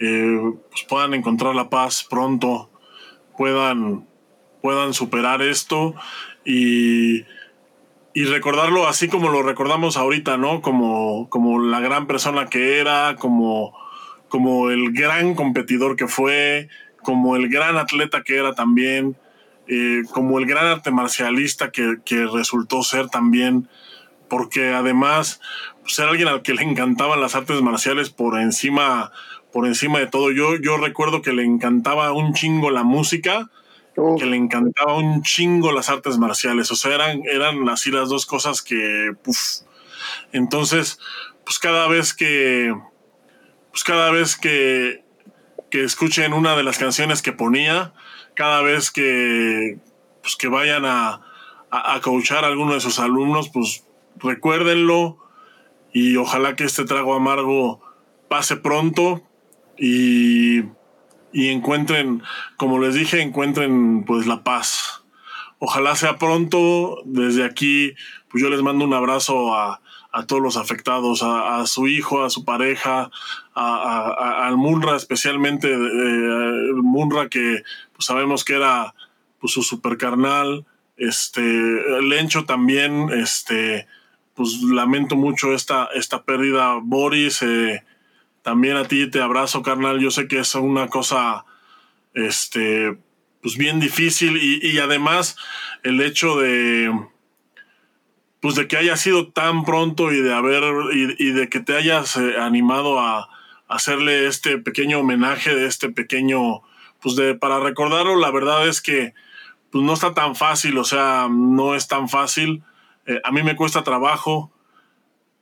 [0.00, 0.40] eh,
[0.70, 2.70] pues puedan encontrar la paz pronto,
[3.36, 4.06] puedan,
[4.60, 5.94] puedan superar esto
[6.44, 7.24] y,
[8.14, 10.62] y recordarlo así como lo recordamos ahorita, ¿no?
[10.62, 13.76] Como, como la gran persona que era, como,
[14.28, 16.68] como el gran competidor que fue,
[17.02, 19.16] como el gran atleta que era también.
[19.68, 21.96] Eh, como el gran arte marcialista que,
[22.32, 23.68] resultó ser también,
[24.32, 25.42] porque además
[25.82, 29.12] pues, alguien al que le encantaban las artes marciales por encima,
[29.52, 30.32] por encima de todo.
[30.32, 33.50] Yo, yo recuerdo que le encantaba un chingo la música,
[33.94, 36.72] que le encantaba un chingo las artes marciales.
[36.72, 39.12] O sea, eran, eran así las dos cosas que.
[40.32, 40.98] Entonces,
[41.44, 42.74] pues cada vez que.
[43.70, 45.04] Pues cada vez que,
[45.68, 47.92] que escuchen una de las canciones que ponía,
[48.32, 49.76] cada vez que,
[50.22, 51.20] pues, que vayan a,
[51.70, 53.84] a, coachar a alguno de sus alumnos, pues
[54.22, 55.18] recuérdenlo
[55.92, 57.80] y ojalá que este trago amargo
[58.28, 59.22] pase pronto
[59.78, 60.60] y,
[61.32, 62.22] y encuentren,
[62.56, 65.02] como les dije, encuentren pues la paz.
[65.58, 67.02] Ojalá sea pronto.
[67.04, 67.94] Desde aquí,
[68.28, 69.80] pues yo les mando un abrazo a,
[70.12, 73.10] a todos los afectados, a, su hijo, a su pareja,
[73.54, 77.62] a, al Munra, especialmente eh, Munra que
[77.92, 78.94] pues, sabemos que era
[79.40, 80.66] pues, su super carnal,
[80.98, 81.40] este,
[82.02, 83.86] Lencho también, este,
[84.34, 87.84] pues lamento mucho esta, esta pérdida, Boris, eh,
[88.42, 91.44] también a ti te abrazo, carnal, yo sé que es una cosa,
[92.14, 92.98] este,
[93.42, 95.36] pues bien difícil y, y además
[95.82, 96.90] el hecho de
[98.42, 102.16] pues de que haya sido tan pronto y de haber y, de que te hayas
[102.16, 103.28] eh, animado a,
[103.68, 106.60] hacerle este pequeño homenaje de este pequeño
[107.00, 109.14] pues de para recordarlo la verdad es que
[109.70, 112.62] pues no está tan fácil o sea no es tan fácil
[113.06, 114.50] eh, a mí me cuesta trabajo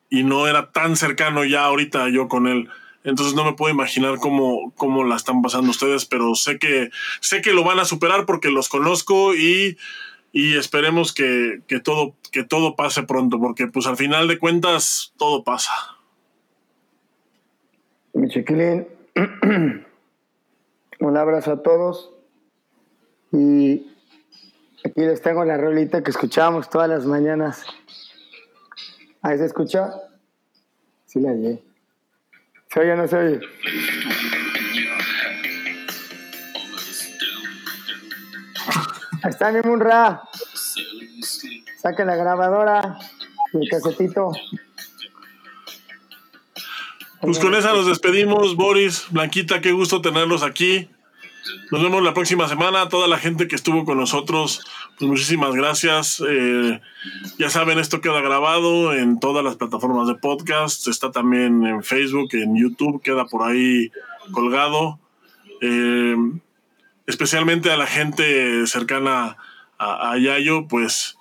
[0.09, 2.69] y no era tan cercano ya ahorita yo con él
[3.03, 6.91] entonces no me puedo imaginar cómo, cómo la están pasando ustedes pero sé que
[7.21, 9.77] sé que lo van a superar porque los conozco y
[10.33, 15.43] y esperemos que, todo, que todo pase pronto, porque pues al final de cuentas todo
[15.43, 15.73] pasa.
[18.13, 18.87] Mi chiquilín,
[21.01, 22.13] un abrazo a todos
[23.33, 23.87] y
[24.85, 27.65] aquí les tengo la rolita que escuchábamos todas las mañanas.
[29.23, 29.91] ¿Ahí se escucha?
[31.07, 31.63] Sí la oye.
[32.73, 33.41] ¿Se oye o no se oye?
[39.23, 40.23] Ahí está mi Munra.
[41.77, 42.99] Saque la grabadora
[43.53, 44.33] y el casetito.
[47.21, 50.89] Pues con esa nos despedimos, Boris, Blanquita, qué gusto tenerlos aquí.
[51.71, 52.89] Nos vemos la próxima semana.
[52.89, 54.67] Toda la gente que estuvo con nosotros,
[54.99, 56.23] pues muchísimas gracias.
[56.27, 56.81] Eh,
[57.39, 60.89] ya saben, esto queda grabado en todas las plataformas de podcast.
[60.89, 63.91] Está también en Facebook, en YouTube, queda por ahí
[64.33, 64.99] colgado.
[65.61, 66.17] Eh,
[67.07, 69.37] especialmente a la gente cercana
[69.79, 71.17] a, Yayo, pues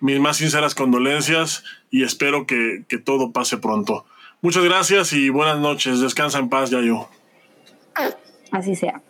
[0.00, 4.04] mis más sinceras condolencias y espero que, que todo pase pronto.
[4.42, 6.00] Muchas gracias y buenas noches.
[6.00, 7.08] Descansa en paz, Yayo.
[8.52, 9.02] Así sea.